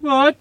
What? 0.00 0.36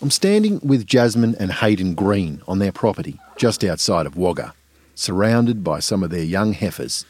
I'm 0.00 0.10
standing 0.10 0.60
with 0.64 0.86
Jasmine 0.86 1.36
and 1.38 1.52
Hayden 1.52 1.94
Green 1.94 2.40
on 2.48 2.58
their 2.58 2.72
property 2.72 3.20
just 3.36 3.62
outside 3.62 4.06
of 4.06 4.16
Wagga, 4.16 4.54
surrounded 4.94 5.62
by 5.62 5.80
some 5.80 6.02
of 6.02 6.08
their 6.08 6.24
young 6.24 6.54
heifers. 6.54 7.04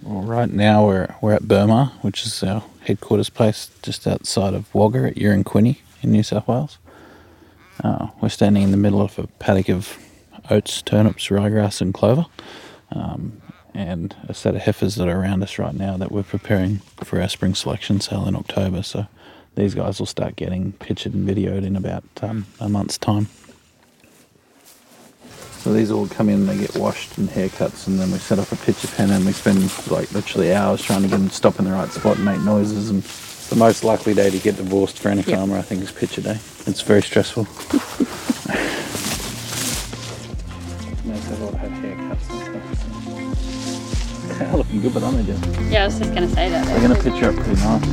Well, 0.00 0.22
right 0.22 0.48
now 0.48 0.86
we're, 0.86 1.14
we're 1.20 1.34
at 1.34 1.48
Burma, 1.48 1.92
which 2.02 2.24
is 2.24 2.42
our 2.44 2.62
headquarters 2.82 3.28
place 3.30 3.68
just 3.82 4.06
outside 4.06 4.54
of 4.54 4.72
Wagga 4.72 5.08
at 5.08 5.16
Uranquinty 5.16 5.78
in 6.02 6.12
New 6.12 6.22
South 6.22 6.46
Wales. 6.46 6.78
Uh, 7.82 8.08
we're 8.20 8.28
standing 8.28 8.62
in 8.62 8.70
the 8.70 8.76
middle 8.76 9.02
of 9.02 9.18
a 9.18 9.26
paddock 9.26 9.68
of 9.68 9.98
oats, 10.50 10.82
turnips, 10.82 11.28
ryegrass, 11.28 11.80
and 11.80 11.94
clover, 11.94 12.26
um, 12.90 13.40
and 13.74 14.14
a 14.28 14.34
set 14.34 14.54
of 14.54 14.62
heifers 14.62 14.96
that 14.96 15.08
are 15.08 15.20
around 15.20 15.42
us 15.42 15.58
right 15.58 15.74
now 15.74 15.96
that 15.96 16.12
we're 16.12 16.22
preparing 16.22 16.78
for 17.02 17.20
our 17.20 17.28
spring 17.28 17.54
selection 17.54 18.00
sale 18.00 18.26
in 18.26 18.36
October. 18.36 18.82
So 18.82 19.06
these 19.54 19.74
guys 19.74 19.98
will 19.98 20.06
start 20.06 20.36
getting 20.36 20.72
pictured 20.72 21.14
and 21.14 21.28
videoed 21.28 21.64
in 21.64 21.76
about 21.76 22.04
um, 22.22 22.46
a 22.60 22.68
month's 22.68 22.98
time. 22.98 23.28
So 25.62 25.72
these 25.72 25.92
all 25.92 26.08
come 26.08 26.28
in, 26.28 26.46
they 26.46 26.58
get 26.58 26.76
washed 26.76 27.18
and 27.18 27.28
haircuts, 27.28 27.86
and 27.86 27.96
then 28.00 28.10
we 28.10 28.18
set 28.18 28.40
up 28.40 28.50
a 28.50 28.56
picture 28.56 28.88
pen 28.88 29.12
and 29.12 29.24
we 29.24 29.30
spend 29.30 29.62
like 29.92 30.10
literally 30.12 30.52
hours 30.52 30.82
trying 30.82 31.02
to 31.02 31.08
get 31.08 31.18
them 31.18 31.28
to 31.28 31.34
stop 31.34 31.60
in 31.60 31.64
the 31.64 31.70
right 31.70 31.88
spot 31.88 32.16
and 32.16 32.24
make 32.24 32.40
noises. 32.40 32.90
And 32.90 33.04
the 33.48 33.56
most 33.56 33.84
likely 33.84 34.12
day 34.12 34.28
to 34.28 34.38
get 34.38 34.56
divorced 34.56 34.98
for 34.98 35.08
any 35.08 35.22
farmer, 35.22 35.56
I 35.56 35.62
think, 35.62 35.82
is 35.82 35.92
picture 35.92 36.20
day. 36.20 36.40
It's 36.66 36.80
very 36.80 37.02
stressful. 37.02 37.46
Nice 41.04 41.28
they've 41.28 41.42
all 41.42 41.50
had 41.56 41.72
haircuts 41.72 42.30
and 42.30 42.40
stuff. 42.76 44.38
They're 44.38 44.56
looking 44.56 44.80
good, 44.82 44.94
but 44.94 45.02
aren't 45.02 45.16
they, 45.16 45.32
Jen? 45.32 45.72
Yeah, 45.72 45.82
I 45.82 45.86
was 45.86 45.98
just 45.98 46.14
going 46.14 46.28
to 46.28 46.34
say 46.34 46.48
that. 46.48 46.64
They're 46.64 46.80
going 46.80 46.94
to 46.94 47.02
picture 47.02 47.30
up 47.30 47.34
pretty 47.34 47.60
nice. 47.60 47.84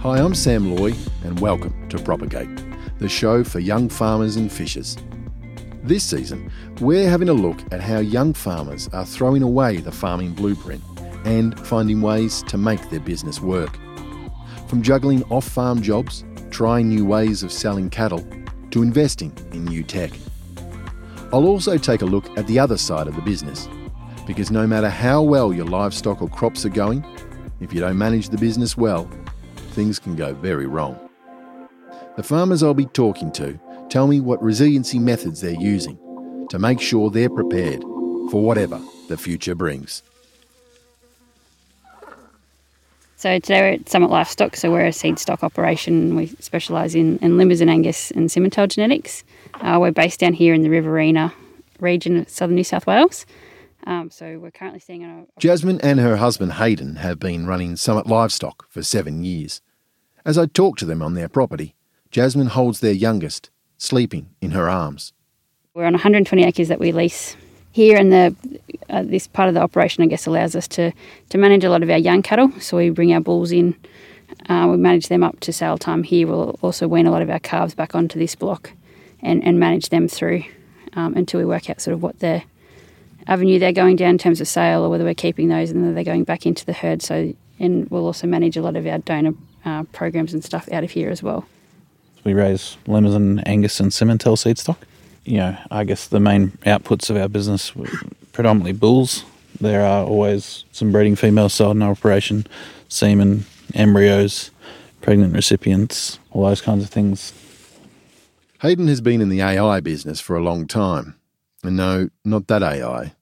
Hi, 0.00 0.18
I'm 0.18 0.34
Sam 0.34 0.74
Loy, 0.76 0.94
and 1.24 1.38
welcome 1.40 1.74
to 1.90 1.98
Propagate, 1.98 2.48
the 3.00 3.08
show 3.08 3.44
for 3.44 3.58
young 3.58 3.90
farmers 3.90 4.36
and 4.36 4.50
fishers. 4.50 4.96
This 5.82 6.04
season, 6.04 6.50
we're 6.80 7.10
having 7.10 7.28
a 7.28 7.34
look 7.34 7.58
at 7.70 7.82
how 7.82 7.98
young 7.98 8.32
farmers 8.32 8.88
are 8.94 9.04
throwing 9.04 9.42
away 9.42 9.76
the 9.76 9.92
farming 9.92 10.32
blueprint 10.32 10.82
and 11.26 11.60
finding 11.66 12.00
ways 12.00 12.42
to 12.44 12.56
make 12.56 12.88
their 12.88 13.00
business 13.00 13.42
work. 13.42 13.78
From 14.68 14.80
juggling 14.80 15.22
off 15.24 15.46
farm 15.46 15.82
jobs, 15.82 16.24
trying 16.56 16.88
new 16.88 17.04
ways 17.04 17.42
of 17.42 17.52
selling 17.52 17.90
cattle, 17.90 18.26
to 18.70 18.82
investing 18.82 19.30
in 19.52 19.62
new 19.66 19.82
tech. 19.82 20.10
I'll 21.30 21.44
also 21.44 21.76
take 21.76 22.00
a 22.00 22.06
look 22.06 22.26
at 22.38 22.46
the 22.46 22.58
other 22.58 22.78
side 22.78 23.06
of 23.06 23.14
the 23.14 23.20
business, 23.20 23.68
because 24.26 24.50
no 24.50 24.66
matter 24.66 24.88
how 24.88 25.20
well 25.20 25.52
your 25.52 25.66
livestock 25.66 26.22
or 26.22 26.30
crops 26.30 26.64
are 26.64 26.70
going, 26.70 27.04
if 27.60 27.74
you 27.74 27.80
don't 27.80 27.98
manage 27.98 28.30
the 28.30 28.38
business 28.38 28.74
well, 28.74 29.06
things 29.72 29.98
can 29.98 30.16
go 30.16 30.32
very 30.32 30.64
wrong. 30.64 30.98
The 32.16 32.22
farmers 32.22 32.62
I'll 32.62 32.72
be 32.72 32.86
talking 32.86 33.30
to 33.32 33.60
tell 33.90 34.06
me 34.06 34.22
what 34.22 34.42
resiliency 34.42 34.98
methods 34.98 35.42
they're 35.42 35.60
using 35.60 35.98
to 36.48 36.58
make 36.58 36.80
sure 36.80 37.10
they're 37.10 37.28
prepared 37.28 37.82
for 38.30 38.42
whatever 38.42 38.80
the 39.08 39.18
future 39.18 39.54
brings. 39.54 40.02
So 43.18 43.38
today 43.38 43.62
we're 43.62 43.72
at 43.76 43.88
Summit 43.88 44.10
Livestock, 44.10 44.56
so 44.56 44.70
we're 44.70 44.84
a 44.84 44.92
seed 44.92 45.18
stock 45.18 45.42
operation. 45.42 46.16
We 46.16 46.26
specialise 46.38 46.94
in, 46.94 47.16
in 47.20 47.38
Limousin 47.38 47.70
Angus 47.70 48.10
and 48.10 48.28
Simmental 48.28 48.68
genetics. 48.68 49.24
Uh, 49.54 49.78
we're 49.80 49.90
based 49.90 50.20
down 50.20 50.34
here 50.34 50.52
in 50.52 50.60
the 50.60 50.68
Riverina 50.68 51.32
region 51.80 52.18
of 52.18 52.28
southern 52.28 52.56
New 52.56 52.64
South 52.64 52.86
Wales. 52.86 53.24
Um, 53.86 54.10
so 54.10 54.38
we're 54.38 54.50
currently 54.50 54.80
seeing 54.80 55.02
on 55.02 55.20
a 55.20 55.40
Jasmine 55.40 55.80
and 55.80 55.98
her 55.98 56.16
husband 56.16 56.54
Hayden 56.54 56.96
have 56.96 57.18
been 57.18 57.46
running 57.46 57.76
Summit 57.76 58.06
Livestock 58.06 58.68
for 58.68 58.82
seven 58.82 59.24
years. 59.24 59.62
As 60.26 60.36
I 60.36 60.44
talk 60.44 60.76
to 60.78 60.84
them 60.84 61.00
on 61.00 61.14
their 61.14 61.30
property, 61.30 61.74
Jasmine 62.10 62.48
holds 62.48 62.80
their 62.80 62.92
youngest, 62.92 63.48
sleeping 63.78 64.28
in 64.42 64.50
her 64.50 64.68
arms. 64.68 65.14
We're 65.72 65.86
on 65.86 65.94
120 65.94 66.44
acres 66.44 66.68
that 66.68 66.80
we 66.80 66.92
lease 66.92 67.34
here, 67.76 67.98
in 67.98 68.08
the 68.08 68.34
uh, 68.88 69.02
this 69.02 69.26
part 69.26 69.48
of 69.48 69.54
the 69.54 69.60
operation, 69.60 70.02
I 70.02 70.06
guess, 70.06 70.26
allows 70.26 70.56
us 70.56 70.66
to 70.68 70.92
to 71.28 71.38
manage 71.38 71.62
a 71.62 71.70
lot 71.70 71.82
of 71.82 71.90
our 71.90 71.98
young 71.98 72.22
cattle. 72.22 72.50
So 72.58 72.78
we 72.78 72.88
bring 72.90 73.12
our 73.12 73.20
bulls 73.20 73.52
in, 73.52 73.74
uh, 74.48 74.66
we 74.70 74.78
manage 74.78 75.08
them 75.08 75.22
up 75.22 75.40
to 75.40 75.52
sale 75.52 75.76
time 75.76 76.02
here. 76.02 76.26
We'll 76.26 76.58
also 76.62 76.88
wean 76.88 77.06
a 77.06 77.10
lot 77.10 77.22
of 77.22 77.28
our 77.28 77.38
calves 77.38 77.74
back 77.74 77.94
onto 77.94 78.18
this 78.18 78.34
block, 78.34 78.72
and 79.20 79.44
and 79.44 79.60
manage 79.60 79.90
them 79.90 80.08
through 80.08 80.42
um, 80.94 81.14
until 81.14 81.38
we 81.38 81.44
work 81.44 81.68
out 81.68 81.80
sort 81.82 81.94
of 81.94 82.02
what 82.02 82.18
their 82.20 82.44
avenue 83.26 83.58
they're 83.58 83.72
going 83.72 83.96
down 83.96 84.10
in 84.10 84.18
terms 84.18 84.40
of 84.40 84.48
sale, 84.48 84.82
or 84.82 84.88
whether 84.88 85.04
we're 85.04 85.22
keeping 85.26 85.48
those 85.48 85.70
and 85.70 85.96
they're 85.96 86.12
going 86.12 86.24
back 86.24 86.46
into 86.46 86.64
the 86.64 86.72
herd. 86.72 87.02
So 87.02 87.34
and 87.58 87.90
we'll 87.90 88.06
also 88.06 88.26
manage 88.26 88.56
a 88.56 88.62
lot 88.62 88.76
of 88.76 88.86
our 88.86 88.98
donor 88.98 89.34
uh, 89.64 89.82
programs 89.92 90.32
and 90.32 90.42
stuff 90.42 90.66
out 90.72 90.84
of 90.84 90.90
here 90.92 91.10
as 91.10 91.22
well. 91.22 91.44
We 92.24 92.32
raise 92.34 92.78
Limousin, 92.86 93.40
Angus, 93.46 93.80
and 93.80 93.92
Simmental 93.92 94.36
seed 94.36 94.58
stock. 94.58 94.78
You 95.26 95.38
know, 95.38 95.58
I 95.72 95.82
guess 95.82 96.06
the 96.06 96.20
main 96.20 96.52
outputs 96.64 97.10
of 97.10 97.16
our 97.16 97.28
business 97.28 97.74
were 97.74 97.90
predominantly 98.32 98.72
bulls. 98.72 99.24
There 99.60 99.84
are 99.84 100.04
always 100.04 100.64
some 100.70 100.92
breeding 100.92 101.16
females 101.16 101.52
sold 101.52 101.76
in 101.76 101.82
our 101.82 101.90
operation, 101.90 102.46
semen, 102.88 103.44
embryos, 103.74 104.52
pregnant 105.00 105.34
recipients, 105.34 106.20
all 106.30 106.44
those 106.44 106.60
kinds 106.60 106.84
of 106.84 106.90
things. 106.90 107.32
Hayden 108.62 108.86
has 108.86 109.00
been 109.00 109.20
in 109.20 109.28
the 109.28 109.40
AI 109.40 109.80
business 109.80 110.20
for 110.20 110.36
a 110.36 110.42
long 110.42 110.68
time. 110.68 111.16
And 111.64 111.76
no, 111.76 112.08
not 112.24 112.46
that 112.46 112.62
AI. 112.62 113.12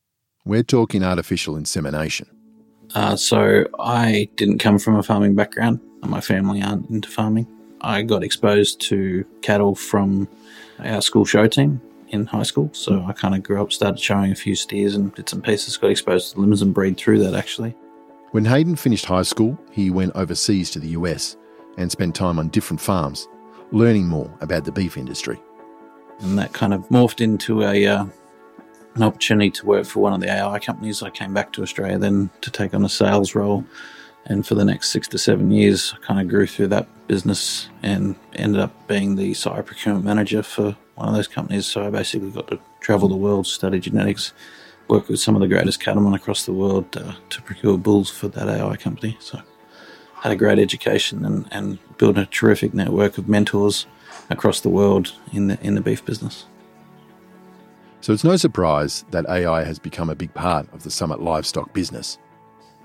We're 0.45 0.63
talking 0.63 1.03
artificial 1.03 1.57
insemination. 1.57 2.29
Uh, 2.95 3.17
so 3.17 3.65
I 3.81 4.29
didn't 4.37 4.59
come 4.59 4.79
from 4.79 4.97
a 4.97 5.03
farming 5.03 5.37
background. 5.37 5.81
My 6.03 6.21
family 6.21 6.63
aren't 6.63 6.91
into 6.91 7.09
farming. 7.09 7.47
I 7.81 8.03
got 8.03 8.23
exposed 8.23 8.83
to 8.83 9.25
cattle 9.41 9.75
from 9.75 10.29
our 10.81 11.01
school 11.01 11.25
show 11.25 11.47
team 11.47 11.81
in 12.15 12.27
high 12.27 12.43
school. 12.45 12.71
So 12.73 13.05
I 13.07 13.13
kind 13.13 13.35
of 13.35 13.43
grew 13.43 13.61
up, 13.61 13.73
started 13.73 14.01
showing 14.01 14.33
a 14.33 14.35
few 14.35 14.55
steers 14.55 14.95
and 14.95 15.15
bits 15.15 15.33
and 15.33 15.43
pieces. 15.43 15.77
Got 15.77 15.91
exposed 15.91 16.31
to 16.31 16.35
the 16.37 16.41
Limousin 16.41 16.73
breed 16.73 16.97
through 16.97 17.19
that 17.25 17.35
actually. 17.35 17.77
When 18.31 18.45
Hayden 18.45 18.77
finished 18.77 19.05
high 19.05 19.23
school, 19.23 19.59
he 19.71 19.91
went 19.91 20.17
overseas 20.17 20.71
to 20.71 20.81
the 20.81 20.89
US 20.89 21.37
and 21.77 21.91
spent 21.91 22.15
time 22.15 22.39
on 22.39 22.49
different 22.49 22.81
farms, 22.81 23.29
learning 23.71 24.07
more 24.09 24.33
about 24.41 24.65
the 24.65 24.73
beef 24.73 24.97
industry. 24.97 25.39
and 26.21 26.39
that 26.39 26.53
kind 26.53 26.73
of 26.73 26.89
morphed 26.89 27.21
into 27.21 27.63
a 27.63 27.87
uh, 27.87 28.07
an 28.95 29.03
opportunity 29.03 29.51
to 29.51 29.67
work 29.67 29.85
for 29.85 30.01
one 30.01 30.13
of 30.13 30.21
the 30.21 30.31
AI 30.31 30.59
companies. 30.61 31.03
I 31.03 31.11
came 31.11 31.35
back 31.35 31.53
to 31.55 31.63
Australia 31.63 31.99
then 31.99 32.31
to 32.43 32.51
take 32.51 32.75
on 32.75 32.85
a 32.85 32.89
sales 32.89 33.35
role, 33.35 33.65
and 34.27 34.47
for 34.47 34.55
the 34.55 34.65
next 34.65 34.91
six 34.91 35.09
to 35.09 35.19
seven 35.19 35.51
years, 35.51 35.93
I 35.95 36.05
kind 36.07 36.21
of 36.21 36.29
grew 36.29 36.47
through 36.47 36.69
that 36.69 36.89
business 37.09 37.69
and 37.83 38.15
ended 38.35 38.61
up 38.61 38.73
being 38.87 39.17
the 39.17 39.35
sire 39.35 39.63
procurement 39.63 40.05
manager 40.05 40.43
for 40.43 40.77
one 40.95 41.09
of 41.09 41.15
those 41.15 41.29
companies. 41.29 41.67
So 41.67 41.87
I 41.87 41.91
basically 41.91 42.31
got 42.31 42.49
to 42.49 42.59
travel 42.81 43.09
the 43.09 43.17
world, 43.17 43.47
study 43.47 43.81
genetics, 43.81 44.33
work 44.89 45.09
with 45.09 45.21
some 45.21 45.35
of 45.35 45.41
the 45.41 45.49
greatest 45.49 45.81
cattlemen 45.81 46.15
across 46.15 46.45
the 46.45 46.53
world 46.53 46.97
uh, 46.97 47.15
to 47.31 47.43
procure 47.43 47.79
bulls 47.79 48.11
for 48.11 48.29
that 48.29 48.49
AI 48.49 48.77
company. 48.77 49.17
So 49.21 49.41
had 50.21 50.33
a 50.33 50.37
great 50.37 50.59
education 50.59 51.25
and, 51.25 51.47
and 51.51 51.79
built 51.99 52.17
a 52.17 52.27
terrific 52.27 52.73
network 52.73 53.19
of 53.19 53.29
mentors 53.29 53.87
across 54.31 54.61
the 54.61 54.71
world 54.71 55.13
in 55.33 55.49
the 55.49 55.61
in 55.61 55.75
the 55.75 55.81
beef 55.81 56.05
business. 56.05 56.47
So 58.01 58.13
it's 58.13 58.25
no 58.25 58.37
surprise 58.37 59.05
that 59.11 59.27
AI 59.29 59.65
has 59.65 59.79
become 59.79 60.11
a 60.11 60.15
big 60.15 60.33
part 60.35 60.73
of 60.75 60.83
the 60.83 60.91
Summit 60.91 61.23
livestock 61.23 61.73
business. 61.73 62.19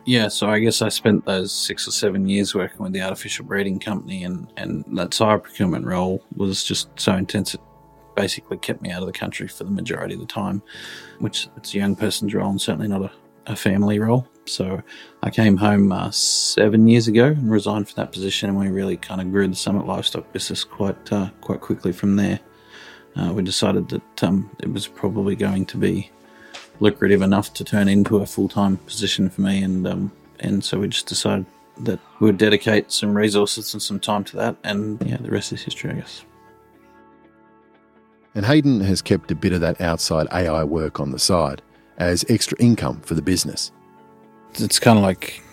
Yeah, 0.06 0.30
so 0.30 0.50
I 0.50 0.60
guess 0.60 0.82
I 0.82 0.90
spent 0.90 1.26
those 1.26 1.52
six 1.52 1.88
or 1.88 1.92
seven 1.92 2.28
years 2.28 2.56
working 2.56 2.80
with 2.80 2.94
the 2.94 3.02
artificial 3.02 3.46
breeding 3.46 3.80
company, 3.80 4.24
and, 4.24 4.52
and 4.58 4.84
that 4.98 5.14
sire 5.14 5.38
procurement 5.38 5.86
role 5.86 6.24
was 6.36 6.64
just 6.64 6.90
so 6.98 7.16
intense 7.16 7.54
it 7.54 7.62
basically 8.20 8.58
kept 8.58 8.82
me 8.82 8.92
out 8.92 9.02
of 9.02 9.08
the 9.08 9.14
country 9.14 9.48
for 9.48 9.64
the 9.64 9.72
majority 9.72 10.14
of 10.14 10.20
the 10.20 10.26
time, 10.26 10.62
which 11.20 11.48
it's 11.56 11.74
a 11.74 11.78
young 11.78 11.96
person's 11.96 12.34
role 12.34 12.50
and 12.50 12.60
certainly 12.60 12.88
not 12.88 13.02
a, 13.02 13.12
a 13.46 13.56
family 13.56 13.98
role. 13.98 14.28
So 14.46 14.82
I 15.24 15.30
came 15.30 15.56
home 15.56 15.92
uh, 15.94 16.12
seven 16.12 16.88
years 16.88 17.08
ago 17.08 17.28
and 17.28 17.50
resigned 17.50 17.88
from 17.88 18.04
that 18.04 18.12
position, 18.12 18.50
and 18.50 18.60
we 18.60 18.68
really 18.68 18.98
kind 18.98 19.22
of 19.22 19.32
grew 19.32 19.48
the 19.48 19.56
Summit 19.56 19.86
livestock 19.88 20.34
business 20.34 20.66
quite 20.66 21.14
uh, 21.14 21.30
quite 21.40 21.62
quickly 21.62 21.94
from 21.94 22.18
there. 22.18 22.40
Uh, 23.16 23.32
we 23.34 23.42
decided 23.42 23.88
that 23.90 24.24
um, 24.24 24.50
it 24.60 24.72
was 24.72 24.86
probably 24.88 25.36
going 25.36 25.66
to 25.68 25.78
be 25.78 26.12
lucrative 26.82 27.22
enough 27.22 27.54
to 27.54 27.64
turn 27.64 27.88
into 27.88 28.18
a 28.18 28.26
full 28.26 28.50
time 28.50 28.78
position 28.78 29.30
for 29.30 29.42
me, 29.42 29.64
and 29.64 29.88
um, 29.88 30.12
and 30.42 30.64
so 30.64 30.80
we 30.80 30.90
just 30.90 31.08
decided 31.08 31.46
that 31.78 32.00
we 32.20 32.26
would 32.26 32.38
dedicate 32.38 32.92
some 32.92 33.16
resources 33.16 33.74
and 33.74 33.82
some 33.82 34.00
time 34.00 34.26
to 34.26 34.36
that, 34.36 34.58
and 34.66 35.02
yeah, 35.06 35.18
the 35.18 35.32
rest 35.32 35.54
is 35.54 35.62
history, 35.62 35.92
I 35.92 35.94
guess. 35.94 36.26
And 38.40 38.46
Hayden 38.46 38.80
has 38.80 39.02
kept 39.02 39.30
a 39.32 39.36
bit 39.36 39.52
of 39.52 39.60
that 39.60 39.82
outside 39.82 40.26
AI 40.32 40.64
work 40.64 41.02
on 41.02 41.12
the 41.12 41.20
side 41.20 41.62
as 41.98 42.24
extra 42.30 42.58
income 42.58 43.02
for 43.02 43.14
the 43.14 43.22
business. 43.22 43.70
It's 44.54 44.80
kind 44.80 44.98
of 44.98 45.04
like 45.04 45.44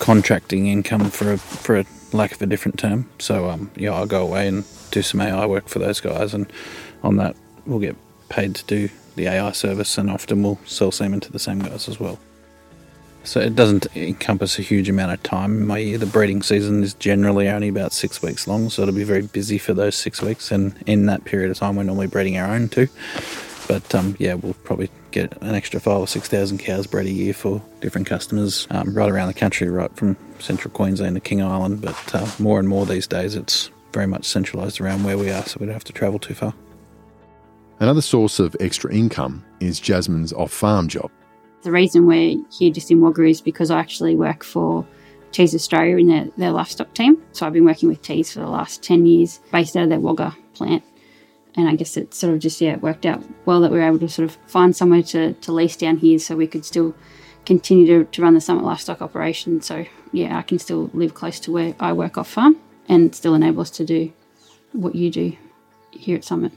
contracting 0.00 0.66
income 0.66 1.08
for 1.08 1.32
a, 1.32 1.38
for 1.38 1.78
a 1.78 1.86
lack 2.12 2.32
of 2.32 2.42
a 2.42 2.46
different 2.46 2.78
term. 2.78 3.08
So 3.20 3.48
um, 3.48 3.70
yeah, 3.74 3.92
I'll 3.92 4.04
go 4.04 4.22
away 4.22 4.48
and 4.48 4.66
do 4.90 5.00
some 5.00 5.22
AI 5.22 5.46
work 5.46 5.66
for 5.66 5.78
those 5.78 5.98
guys, 5.98 6.34
and 6.34 6.46
on 7.02 7.16
that 7.16 7.36
we'll 7.64 7.78
get 7.78 7.96
paid 8.28 8.54
to 8.56 8.64
do 8.66 8.90
the 9.14 9.28
AI 9.28 9.52
service, 9.52 9.96
and 9.96 10.10
often 10.10 10.42
we'll 10.42 10.60
sell 10.66 10.92
semen 10.92 11.20
to 11.20 11.32
the 11.32 11.38
same 11.38 11.60
guys 11.60 11.88
as 11.88 11.98
well. 11.98 12.18
So 13.26 13.40
it 13.40 13.56
doesn't 13.56 13.88
encompass 13.96 14.56
a 14.58 14.62
huge 14.62 14.88
amount 14.88 15.12
of 15.12 15.22
time 15.24 15.56
in 15.56 15.66
my 15.66 15.78
year. 15.78 15.98
The 15.98 16.06
breeding 16.06 16.42
season 16.42 16.84
is 16.84 16.94
generally 16.94 17.48
only 17.48 17.66
about 17.66 17.92
six 17.92 18.22
weeks 18.22 18.46
long, 18.46 18.70
so 18.70 18.82
it'll 18.82 18.94
be 18.94 19.02
very 19.02 19.22
busy 19.22 19.58
for 19.58 19.74
those 19.74 19.96
six 19.96 20.22
weeks. 20.22 20.52
And 20.52 20.74
in 20.86 21.06
that 21.06 21.24
period 21.24 21.50
of 21.50 21.58
time, 21.58 21.74
we're 21.74 21.82
normally 21.82 22.06
breeding 22.06 22.38
our 22.38 22.48
own 22.48 22.68
too. 22.68 22.88
But 23.66 23.92
um, 23.96 24.14
yeah, 24.20 24.34
we'll 24.34 24.54
probably 24.54 24.90
get 25.10 25.36
an 25.42 25.56
extra 25.56 25.80
five 25.80 25.98
or 25.98 26.06
six 26.06 26.28
thousand 26.28 26.58
cows 26.58 26.86
bred 26.86 27.06
a 27.06 27.10
year 27.10 27.34
for 27.34 27.60
different 27.80 28.06
customers 28.06 28.68
um, 28.70 28.94
right 28.94 29.10
around 29.10 29.26
the 29.26 29.34
country, 29.34 29.68
right 29.68 29.94
from 29.96 30.16
central 30.38 30.72
Queensland 30.72 31.16
to 31.16 31.20
King 31.20 31.42
Island. 31.42 31.80
But 31.80 32.14
uh, 32.14 32.30
more 32.38 32.60
and 32.60 32.68
more 32.68 32.86
these 32.86 33.08
days, 33.08 33.34
it's 33.34 33.72
very 33.92 34.06
much 34.06 34.24
centralised 34.24 34.80
around 34.80 35.02
where 35.02 35.18
we 35.18 35.30
are, 35.30 35.44
so 35.44 35.56
we 35.58 35.66
don't 35.66 35.72
have 35.72 35.84
to 35.84 35.92
travel 35.92 36.20
too 36.20 36.34
far. 36.34 36.54
Another 37.80 38.02
source 38.02 38.38
of 38.38 38.54
extra 38.60 38.94
income 38.94 39.44
is 39.58 39.80
Jasmine's 39.80 40.32
off 40.32 40.52
farm 40.52 40.86
job. 40.86 41.10
The 41.66 41.72
reason 41.72 42.06
we're 42.06 42.36
here 42.48 42.70
just 42.70 42.92
in 42.92 43.00
Wagga 43.00 43.24
is 43.24 43.40
because 43.40 43.72
I 43.72 43.80
actually 43.80 44.14
work 44.14 44.44
for 44.44 44.86
Teys 45.32 45.52
Australia 45.52 45.96
in 45.96 46.06
their, 46.06 46.28
their 46.36 46.52
livestock 46.52 46.94
team. 46.94 47.20
So 47.32 47.44
I've 47.44 47.54
been 47.54 47.64
working 47.64 47.88
with 47.88 48.02
Teys 48.02 48.32
for 48.32 48.38
the 48.38 48.46
last 48.46 48.84
10 48.84 49.04
years 49.04 49.40
based 49.50 49.76
out 49.76 49.82
of 49.82 49.88
their 49.88 49.98
Wagga 49.98 50.36
plant. 50.54 50.84
And 51.56 51.68
I 51.68 51.74
guess 51.74 51.96
it 51.96 52.14
sort 52.14 52.34
of 52.34 52.38
just, 52.38 52.60
yeah, 52.60 52.76
worked 52.76 53.04
out 53.04 53.20
well 53.46 53.60
that 53.62 53.72
we 53.72 53.78
were 53.78 53.84
able 53.84 53.98
to 53.98 54.08
sort 54.08 54.30
of 54.30 54.38
find 54.46 54.76
somewhere 54.76 55.02
to, 55.02 55.32
to 55.32 55.50
lease 55.50 55.74
down 55.74 55.96
here 55.96 56.20
so 56.20 56.36
we 56.36 56.46
could 56.46 56.64
still 56.64 56.94
continue 57.44 57.84
to, 57.88 58.04
to 58.12 58.22
run 58.22 58.34
the 58.34 58.40
Summit 58.40 58.62
livestock 58.62 59.02
operation. 59.02 59.60
So, 59.60 59.84
yeah, 60.12 60.38
I 60.38 60.42
can 60.42 60.60
still 60.60 60.88
live 60.94 61.14
close 61.14 61.40
to 61.40 61.50
where 61.50 61.74
I 61.80 61.92
work 61.94 62.16
off 62.16 62.28
farm 62.28 62.58
and 62.88 63.12
still 63.12 63.34
enable 63.34 63.62
us 63.62 63.70
to 63.70 63.84
do 63.84 64.12
what 64.70 64.94
you 64.94 65.10
do 65.10 65.36
here 65.90 66.16
at 66.16 66.22
Summit. 66.22 66.52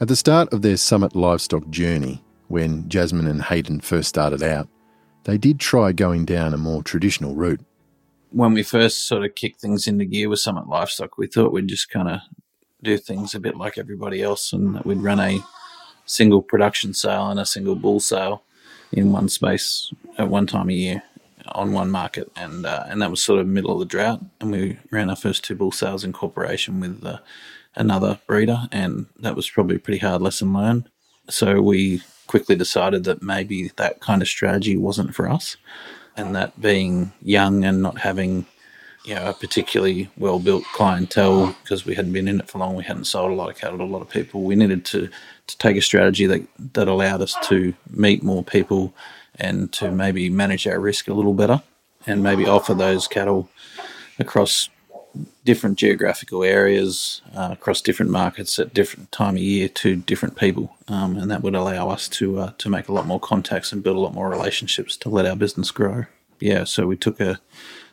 At 0.00 0.08
the 0.08 0.16
start 0.16 0.52
of 0.52 0.62
their 0.62 0.76
Summit 0.76 1.14
livestock 1.14 1.70
journey, 1.70 2.23
when 2.54 2.88
Jasmine 2.88 3.26
and 3.26 3.42
Hayden 3.42 3.80
first 3.80 4.08
started 4.08 4.40
out, 4.40 4.68
they 5.24 5.36
did 5.36 5.58
try 5.58 5.90
going 5.90 6.24
down 6.24 6.54
a 6.54 6.56
more 6.56 6.84
traditional 6.84 7.34
route. 7.34 7.58
When 8.30 8.52
we 8.52 8.62
first 8.62 9.08
sort 9.08 9.24
of 9.24 9.34
kicked 9.34 9.60
things 9.60 9.88
into 9.88 10.04
gear 10.04 10.28
with 10.28 10.38
Summit 10.38 10.68
Livestock, 10.68 11.18
we 11.18 11.26
thought 11.26 11.52
we'd 11.52 11.66
just 11.66 11.90
kind 11.90 12.08
of 12.08 12.20
do 12.80 12.96
things 12.96 13.34
a 13.34 13.40
bit 13.40 13.56
like 13.56 13.76
everybody 13.76 14.22
else 14.22 14.52
and 14.52 14.76
that 14.76 14.86
we'd 14.86 14.98
run 14.98 15.18
a 15.18 15.40
single 16.06 16.42
production 16.42 16.94
sale 16.94 17.28
and 17.28 17.40
a 17.40 17.44
single 17.44 17.74
bull 17.74 17.98
sale 17.98 18.44
in 18.92 19.10
one 19.10 19.28
space 19.28 19.92
at 20.16 20.28
one 20.28 20.46
time 20.46 20.70
a 20.70 20.74
year 20.74 21.02
on 21.48 21.72
one 21.72 21.90
market, 21.90 22.30
and 22.36 22.64
uh, 22.64 22.84
and 22.86 23.02
that 23.02 23.10
was 23.10 23.20
sort 23.20 23.40
of 23.40 23.48
middle 23.48 23.72
of 23.72 23.80
the 23.80 23.84
drought, 23.84 24.20
and 24.40 24.52
we 24.52 24.78
ran 24.92 25.10
our 25.10 25.16
first 25.16 25.42
two 25.44 25.56
bull 25.56 25.72
sales 25.72 26.04
in 26.04 26.12
cooperation 26.12 26.78
with 26.78 27.04
uh, 27.04 27.18
another 27.74 28.20
breeder, 28.28 28.68
and 28.70 29.06
that 29.18 29.34
was 29.34 29.50
probably 29.50 29.76
a 29.76 29.80
pretty 29.80 29.98
hard 29.98 30.22
lesson 30.22 30.54
learned. 30.54 30.88
So 31.28 31.60
we 31.60 32.00
quickly 32.26 32.56
decided 32.56 33.04
that 33.04 33.22
maybe 33.22 33.70
that 33.76 34.00
kind 34.00 34.22
of 34.22 34.28
strategy 34.28 34.76
wasn't 34.76 35.14
for 35.14 35.28
us, 35.28 35.56
and 36.16 36.34
that 36.34 36.60
being 36.60 37.12
young 37.22 37.64
and 37.64 37.82
not 37.82 37.98
having 37.98 38.46
you 39.04 39.14
know 39.14 39.28
a 39.28 39.34
particularly 39.34 40.08
well 40.16 40.38
built 40.38 40.64
clientele 40.72 41.54
because 41.62 41.84
we 41.84 41.94
hadn't 41.94 42.12
been 42.12 42.28
in 42.28 42.40
it 42.40 42.48
for 42.48 42.58
long, 42.58 42.76
we 42.76 42.84
hadn't 42.84 43.04
sold 43.04 43.30
a 43.30 43.34
lot 43.34 43.50
of 43.50 43.56
cattle 43.56 43.78
to 43.78 43.84
a 43.84 43.86
lot 43.86 44.02
of 44.02 44.08
people. 44.08 44.42
We 44.42 44.56
needed 44.56 44.84
to 44.86 45.08
to 45.46 45.58
take 45.58 45.76
a 45.76 45.82
strategy 45.82 46.26
that 46.26 46.42
that 46.72 46.88
allowed 46.88 47.22
us 47.22 47.36
to 47.48 47.74
meet 47.90 48.22
more 48.22 48.42
people 48.42 48.94
and 49.36 49.72
to 49.72 49.90
maybe 49.90 50.30
manage 50.30 50.66
our 50.66 50.78
risk 50.78 51.08
a 51.08 51.14
little 51.14 51.34
better 51.34 51.62
and 52.06 52.22
maybe 52.22 52.46
offer 52.46 52.74
those 52.74 53.08
cattle 53.08 53.48
across 54.18 54.68
different 55.44 55.78
geographical 55.78 56.42
areas 56.42 57.22
uh, 57.34 57.50
across 57.52 57.80
different 57.80 58.10
markets 58.10 58.58
at 58.58 58.74
different 58.74 59.12
time 59.12 59.36
of 59.36 59.42
year 59.42 59.68
to 59.68 59.96
different 59.96 60.36
people, 60.36 60.76
um, 60.88 61.16
and 61.16 61.30
that 61.30 61.42
would 61.42 61.54
allow 61.54 61.88
us 61.88 62.08
to 62.08 62.38
uh, 62.38 62.52
to 62.58 62.68
make 62.68 62.88
a 62.88 62.92
lot 62.92 63.06
more 63.06 63.20
contacts 63.20 63.72
and 63.72 63.82
build 63.82 63.96
a 63.96 64.00
lot 64.00 64.14
more 64.14 64.28
relationships 64.28 64.96
to 64.96 65.08
let 65.08 65.26
our 65.26 65.36
business 65.36 65.70
grow. 65.70 66.06
Yeah, 66.40 66.64
so 66.64 66.86
we 66.86 66.96
took 66.96 67.20
a, 67.20 67.40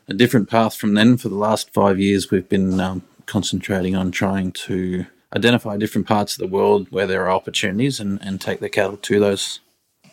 a 0.08 0.14
different 0.14 0.50
path 0.50 0.76
from 0.76 0.94
then. 0.94 1.18
For 1.18 1.30
the 1.30 1.36
last 1.36 1.74
five 1.74 2.00
years, 2.00 2.32
we've 2.32 2.50
been 2.50 2.80
um, 2.80 3.04
concentrating 3.26 3.96
on 3.96 4.12
trying 4.12 4.52
to 4.52 5.06
identify 5.36 5.78
different 5.78 6.08
parts 6.08 6.34
of 6.34 6.40
the 6.40 6.54
world 6.54 6.88
where 6.90 7.08
there 7.08 7.24
are 7.26 7.32
opportunities 7.32 8.00
and, 8.00 8.20
and 8.22 8.42
take 8.42 8.60
the 8.60 8.70
cattle 8.70 8.98
to 8.98 9.20
those 9.20 9.60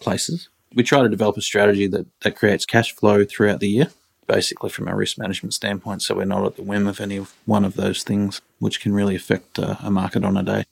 places. 0.01 0.49
We 0.75 0.83
try 0.83 1.03
to 1.03 1.09
develop 1.09 1.37
a 1.37 1.43
strategy 1.43 1.87
that, 1.89 2.07
that 2.21 2.37
creates 2.37 2.67
cash 2.67 2.93
flow 2.93 3.25
throughout 3.25 3.61
the 3.61 3.69
year 3.69 3.89
basically 4.29 4.71
from 4.71 4.87
a 4.87 4.95
risk 4.95 5.19
management 5.19 5.55
standpoint. 5.55 6.03
So 6.03 6.15
we're 6.15 6.25
not 6.25 6.47
at 6.47 6.57
the 6.57 6.63
whim 6.63 6.87
of 6.87 7.01
any 7.01 7.25
one 7.47 7.65
of 7.65 7.75
those 7.75 8.05
things, 8.05 8.41
which 8.61 8.81
can 8.81 8.93
really 8.93 9.17
affect 9.17 9.59
uh, 9.59 9.77
a 9.83 9.91
market 9.91 10.25
on 10.25 10.37
a 10.37 10.43
day. 10.45 10.65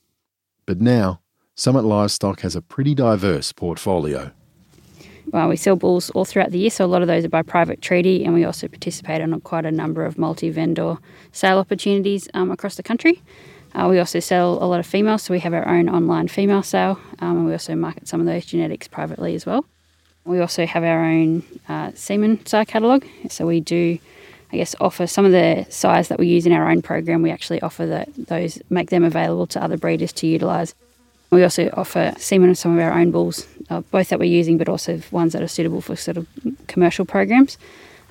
But 0.67 0.81
now, 0.81 1.21
Summit 1.57 1.83
Livestock 1.83 2.41
has 2.41 2.55
a 2.55 2.63
pretty 2.63 2.95
diverse 2.95 3.53
portfolio. 3.53 4.31
Well, 5.33 5.49
we 5.49 5.57
sell 5.57 5.75
bulls 5.75 6.11
all 6.11 6.25
throughout 6.25 6.51
the 6.53 6.59
year, 6.59 6.71
so 6.71 6.85
a 6.85 6.87
lot 6.87 7.03
of 7.03 7.09
those 7.09 7.25
are 7.25 7.29
by 7.29 7.43
private 7.43 7.83
treaty, 7.83 8.25
and 8.25 8.33
we 8.33 8.45
also 8.45 8.69
participate 8.69 9.21
in 9.21 9.41
quite 9.41 9.67
a 9.67 9.73
number 9.73 10.05
of 10.05 10.19
multi 10.19 10.51
vendor 10.51 10.99
sale 11.33 11.59
opportunities 11.59 12.29
um, 12.35 12.53
across 12.53 12.77
the 12.77 12.83
country. 12.83 13.23
Uh, 13.75 13.89
we 13.89 13.99
also 13.99 14.21
sell 14.21 14.63
a 14.63 14.67
lot 14.67 14.79
of 14.79 14.87
females, 14.87 15.23
so 15.23 15.35
we 15.35 15.41
have 15.41 15.53
our 15.53 15.67
own 15.67 15.89
online 15.89 16.29
female 16.29 16.63
sale, 16.63 17.01
um, 17.19 17.39
and 17.39 17.47
we 17.47 17.53
also 17.53 17.75
market 17.75 18.07
some 18.07 18.21
of 18.21 18.27
those 18.27 18.47
genetics 18.47 18.87
privately 18.87 19.35
as 19.35 19.45
well. 19.45 19.65
We 20.27 20.41
also 20.41 20.67
have 20.67 20.83
our 20.83 21.05
own 21.05 21.45
uh, 21.69 21.93
semen 21.95 22.45
sire 22.47 22.65
catalogue, 22.65 23.07
so 23.29 23.47
we 23.47 23.61
do, 23.61 23.97
I 24.53 24.57
guess, 24.57 24.75
offer 24.81 25.07
some 25.07 25.25
of 25.25 25.31
the 25.31 25.65
sires 25.71 26.09
that 26.09 26.19
we 26.19 26.27
use 26.27 26.47
in 26.47 26.53
our 26.53 26.69
own 26.69 26.83
program. 26.83 27.23
We 27.23 27.31
actually 27.31 27.61
offer 27.63 27.87
that 27.87 28.09
those, 28.17 28.61
make 28.69 28.91
them 28.91 29.05
available 29.05 29.47
to 29.47 29.63
other 29.63 29.77
breeders 29.77 30.13
to 30.15 30.27
utilise. 30.27 30.75
We 31.31 31.45
also 31.45 31.71
offer 31.75 32.13
semen 32.19 32.51
of 32.51 32.59
some 32.59 32.77
of 32.77 32.85
our 32.85 32.93
own 32.93 33.13
bulls, 33.13 33.47
uh, 33.71 33.83
both 33.93 34.09
that 34.09 34.19
we're 34.19 34.25
using, 34.25 34.59
but 34.59 34.69
also 34.69 35.01
ones 35.13 35.33
that 35.33 35.43
are 35.43 35.49
suitable 35.49 35.81
for 35.81 35.95
sort 35.95 36.17
of 36.17 36.27
commercial 36.67 37.05
programs. 37.05 37.57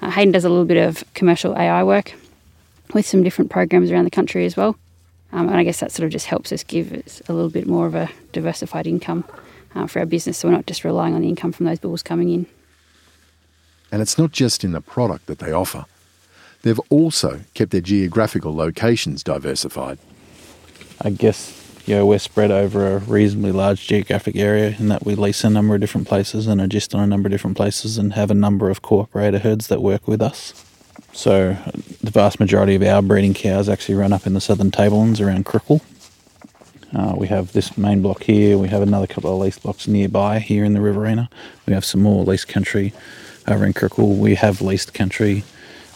Uh, 0.02 0.10
Hayden 0.10 0.32
does 0.32 0.46
a 0.46 0.50
little 0.50 0.66
bit 0.66 0.78
of 0.78 1.04
commercial 1.16 1.54
AI 1.58 1.84
work 1.84 2.14
with 2.94 3.06
some 3.06 3.24
different 3.24 3.52
programs 3.52 3.92
around 3.92 4.06
the 4.06 4.12
country 4.12 4.46
as 4.46 4.56
well. 4.56 4.78
Um, 5.34 5.50
and 5.50 5.58
I 5.58 5.66
guess 5.66 5.82
that 5.82 5.92
sort 5.92 6.06
of 6.06 6.12
just 6.12 6.28
helps 6.28 6.54
us 6.54 6.64
give 6.64 6.94
us 6.94 7.22
a 7.28 7.34
little 7.34 7.50
bit 7.50 7.68
more 7.68 7.88
of 7.88 7.96
a 7.96 8.10
diversified 8.32 8.88
income 8.88 9.26
uh, 9.76 9.88
for 9.88 10.00
our 10.00 10.06
business. 10.06 10.40
So 10.40 10.48
we're 10.48 10.56
not 10.56 10.66
just 10.66 10.84
relying 10.84 11.14
on 11.14 11.22
the 11.22 11.30
income 11.30 11.52
from 11.52 11.66
those 11.66 11.80
bulls 11.80 12.02
coming 12.02 12.30
in. 12.30 12.46
And 13.92 14.02
it's 14.02 14.18
not 14.18 14.32
just 14.32 14.64
in 14.64 14.72
the 14.72 14.82
product 14.82 15.28
that 15.28 15.40
they 15.40 15.52
offer. 15.52 15.86
They've 16.64 16.80
also 16.90 17.42
kept 17.54 17.72
their 17.72 17.82
geographical 17.82 18.56
locations 18.56 19.24
diversified. 19.24 20.00
I 21.02 21.12
guess 21.12 21.62
you 21.86 21.96
know, 21.96 22.06
we're 22.06 22.20
spread 22.20 22.50
over 22.50 22.96
a 22.96 23.00
reasonably 23.00 23.52
large 23.52 23.86
geographic 23.86 24.36
area 24.36 24.76
in 24.80 24.88
that 24.88 25.06
we 25.06 25.14
lease 25.14 25.44
a 25.44 25.50
number 25.50 25.76
of 25.76 25.82
different 25.82 26.08
places 26.08 26.48
and 26.48 26.60
are 26.60 26.68
just 26.68 26.96
on 26.96 27.02
a 27.02 27.08
number 27.08 27.28
of 27.28 27.32
different 27.32 27.56
places 27.56 28.00
and 28.00 28.14
have 28.14 28.32
a 28.32 28.36
number 28.36 28.72
of 28.72 28.82
cooperator 28.82 29.40
herds 29.40 29.68
that 29.68 29.84
work 29.84 30.08
with 30.08 30.22
us. 30.22 30.66
So 31.14 31.56
the 32.02 32.12
vast 32.12 32.40
majority 32.40 32.76
of 32.76 32.82
our 32.82 33.02
breeding 33.02 33.36
cows 33.36 33.70
actually 33.70 33.96
run 33.96 34.14
up 34.14 34.26
in 34.26 34.34
the 34.34 34.42
southern 34.42 34.72
tablelands 34.72 35.22
around 35.22 35.46
Crookwell 35.46 35.82
uh, 36.96 37.14
we 37.18 37.28
have 37.28 37.52
this 37.52 37.78
main 37.78 38.02
block 38.02 38.24
here. 38.24 38.58
We 38.58 38.70
have 38.70 38.82
another 38.82 39.06
couple 39.06 39.34
of 39.34 39.40
lease 39.40 39.60
blocks 39.60 39.86
nearby 39.86 40.40
here 40.40 40.64
in 40.64 40.74
the 40.74 40.80
Riverina. 40.80 41.30
We 41.66 41.74
have 41.74 41.84
some 41.84 42.02
more 42.02 42.24
leased 42.24 42.48
country 42.48 42.94
over 43.48 43.66
in 43.66 43.74
Crookwell. 43.74 44.18
We 44.18 44.36
have 44.36 44.62
leased 44.62 44.94
country 44.94 45.44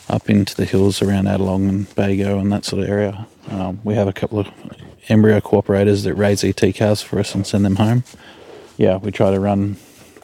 up 0.10 0.29
into 0.29 0.56
the 0.56 0.65
hills 0.65 1.01
around 1.01 1.25
Adelong 1.25 1.70
and 1.70 1.88
Bago 1.96 2.41
and 2.41 2.51
that 2.51 2.65
sort 2.65 2.84
of 2.84 2.89
area. 2.89 3.27
Um, 3.48 3.79
we 3.86 3.94
have 3.94 4.10
a 4.10 4.13
couple 4.13 4.39
of 4.39 4.50
embryo 5.08 5.39
cooperators 5.39 6.03
that 6.03 6.15
raise 6.15 6.44
ET 6.44 6.62
calves 6.75 7.01
for 7.01 7.18
us 7.20 7.34
and 7.34 7.48
send 7.48 7.63
them 7.63 7.77
home. 7.77 8.03
Yeah, 8.77 8.98
we 8.98 9.12
try 9.12 9.32
to 9.32 9.39
run 9.39 9.77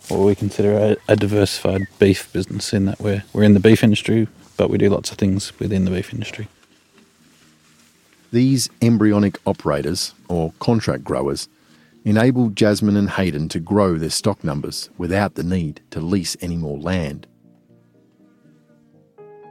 what 0.09 0.19
we 0.19 0.35
consider 0.35 0.73
a, 0.73 0.97
a 1.07 1.15
diversified 1.15 1.87
beef 1.99 2.31
business 2.33 2.73
in 2.73 2.85
that 2.85 2.99
we're, 2.99 3.23
we're 3.31 3.43
in 3.43 3.53
the 3.53 3.59
beef 3.61 3.81
industry, 3.81 4.27
but 4.57 4.69
we 4.69 4.77
do 4.77 4.89
lots 4.89 5.09
of 5.11 5.17
things 5.17 5.57
within 5.57 5.85
the 5.85 5.91
beef 5.91 6.13
industry. 6.13 6.47
These 8.35 8.69
embryonic 8.81 9.39
operators, 9.45 10.13
or 10.27 10.51
contract 10.59 11.05
growers, 11.05 11.47
enable 12.03 12.49
Jasmine 12.49 12.97
and 12.97 13.11
Hayden 13.11 13.47
to 13.47 13.61
grow 13.61 13.97
their 13.97 14.09
stock 14.09 14.43
numbers 14.43 14.89
without 14.97 15.35
the 15.35 15.43
need 15.45 15.79
to 15.91 16.01
lease 16.01 16.35
any 16.41 16.57
more 16.57 16.77
land. 16.77 17.27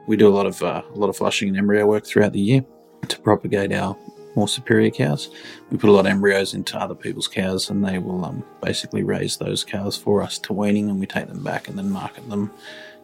We 0.07 0.19
do 0.19 0.29
a 0.29 0.35
lot 0.37 0.45
of 0.45 0.63
uh, 0.63 0.83
a 0.87 0.99
lot 0.99 1.09
of 1.09 1.17
flushing 1.17 1.49
and 1.49 1.57
embryo 1.57 1.87
work 1.87 2.05
throughout 2.05 2.35
the 2.35 2.41
year 2.41 2.63
to 3.09 3.19
propagate 3.21 3.73
our 3.73 3.97
more 4.37 4.49
superior 4.49 4.91
cows. 4.91 5.31
We 5.71 5.79
put 5.79 5.89
a 5.89 5.93
lot 5.93 6.01
of 6.01 6.13
embryos 6.13 6.53
into 6.53 6.77
other 6.77 6.95
people's 6.95 7.27
cows, 7.27 7.71
and 7.71 7.83
they 7.83 7.99
will 7.99 8.23
um, 8.23 8.45
basically 8.63 9.03
raise 9.03 9.39
those 9.39 9.65
cows 9.65 9.97
for 9.97 10.21
us 10.21 10.39
to 10.41 10.53
weaning, 10.53 10.91
and 10.91 11.01
we 11.01 11.07
take 11.07 11.29
them 11.29 11.43
back 11.43 11.69
and 11.69 11.79
then 11.79 11.89
market 11.89 12.29
them 12.29 12.51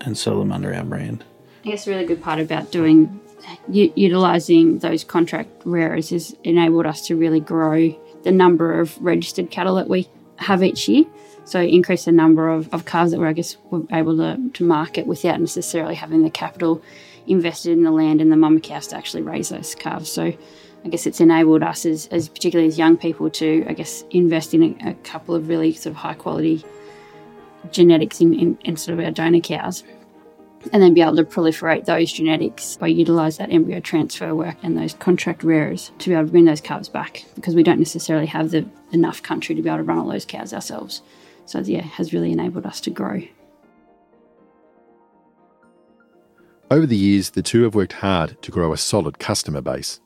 and 0.03 0.19
sell 0.19 0.41
them 0.41 0.53
under 0.53 0.75
our 0.75 0.85
brand. 0.85 1.25
I 1.65 1.69
guess 1.69 1.87
the 1.87 1.93
really 1.93 2.05
good 2.05 2.23
part 2.23 2.39
about 2.39 2.71
doing 2.71 2.99
u- 3.01 3.21
utilizing 3.68 4.78
those 4.78 5.04
contract 5.04 5.50
rearers 5.64 6.11
has 6.11 6.37
enabled 6.44 6.87
us 6.87 7.06
to 7.06 7.16
really 7.16 7.40
grow 7.40 7.90
the 8.23 8.32
number 8.32 8.80
of 8.80 9.00
registered 9.00 9.50
cattle 9.50 9.76
that 9.76 9.88
we 9.88 10.09
have 10.37 10.62
each 10.62 10.88
year. 10.88 11.04
So 11.44 11.61
increase 11.61 12.04
the 12.04 12.12
number 12.12 12.49
of, 12.49 12.73
of 12.73 12.85
calves 12.85 13.11
that 13.12 13.18
we're, 13.18 13.28
I 13.28 13.32
guess, 13.32 13.56
we're 13.70 13.82
able 13.92 14.16
to, 14.18 14.50
to 14.52 14.64
market 14.64 15.06
without 15.06 15.40
necessarily 15.40 15.94
having 15.94 16.23
the 16.23 16.30
capital 16.30 16.82
invested 17.26 17.73
in 17.73 17.82
the 17.82 17.90
land 17.90 18.20
and 18.20 18.30
the 18.30 18.37
mama 18.37 18.61
cows 18.61 18.88
to 18.88 18.97
actually 18.97 19.23
raise 19.23 19.49
those 19.49 19.75
calves. 19.75 20.11
So 20.11 20.32
I 20.85 20.88
guess 20.88 21.06
it's 21.06 21.20
enabled 21.20 21.62
us 21.62 21.85
as, 21.85 22.06
as 22.09 22.28
particularly 22.28 22.68
as 22.68 22.78
young 22.78 22.97
people 22.97 23.30
to, 23.30 23.64
I 23.68 23.73
guess, 23.73 24.04
invest 24.11 24.54
in 24.54 24.62
a, 24.62 24.90
a 24.90 24.94
couple 24.94 25.35
of 25.35 25.49
really 25.49 25.73
sort 25.75 25.92
of 25.92 25.97
high 25.97 26.14
quality 26.14 26.64
genetics 27.70 28.20
in, 28.20 28.32
in, 28.32 28.59
in, 28.64 28.76
sort 28.76 28.99
of 28.99 29.04
our 29.04 29.11
donor 29.11 29.40
cows. 29.40 29.85
And 30.73 30.83
then 30.83 30.93
be 30.93 31.00
able 31.00 31.17
to 31.17 31.25
proliferate 31.25 31.87
those 31.87 32.12
genetics 32.12 32.76
by 32.76 32.88
utilise 32.88 33.38
that 33.38 33.50
embryo 33.50 33.81
transfer 33.81 34.35
work 34.35 34.57
and 34.62 34.76
those 34.76 34.95
contract 34.95 35.43
rearers 35.43 35.90
to 35.99 36.11
be 36.11 36.14
able 36.14 36.26
to 36.26 36.31
bring 36.31 36.45
those 36.45 36.61
calves 36.61 36.88
back 36.88 37.25
because 37.35 37.55
we 37.55 37.62
don't 37.62 37.79
necessarily 37.79 38.26
have 38.26 38.50
the 38.50 38.67
enough 38.93 39.23
country 39.23 39.55
to 39.55 39.62
be 39.62 39.69
able 39.69 39.79
to 39.79 39.85
run 39.85 39.99
all 39.99 40.09
those 40.09 40.26
cows 40.26 40.52
ourselves. 40.52 41.00
So 41.47 41.61
yeah, 41.61 41.81
has 41.81 42.12
really 42.12 42.31
enabled 42.31 42.67
us 42.67 42.81
to 42.83 42.90
grow. 42.90 43.23
Over 46.71 46.87
the 46.87 46.97
years, 46.97 47.31
the 47.31 47.43
two 47.43 47.64
have 47.64 47.75
worked 47.75 47.95
hard 47.95 48.40
to 48.43 48.52
grow 48.52 48.73
a 48.73 48.76
solid 48.76 49.19
customer 49.19 49.61
base. 49.61 50.00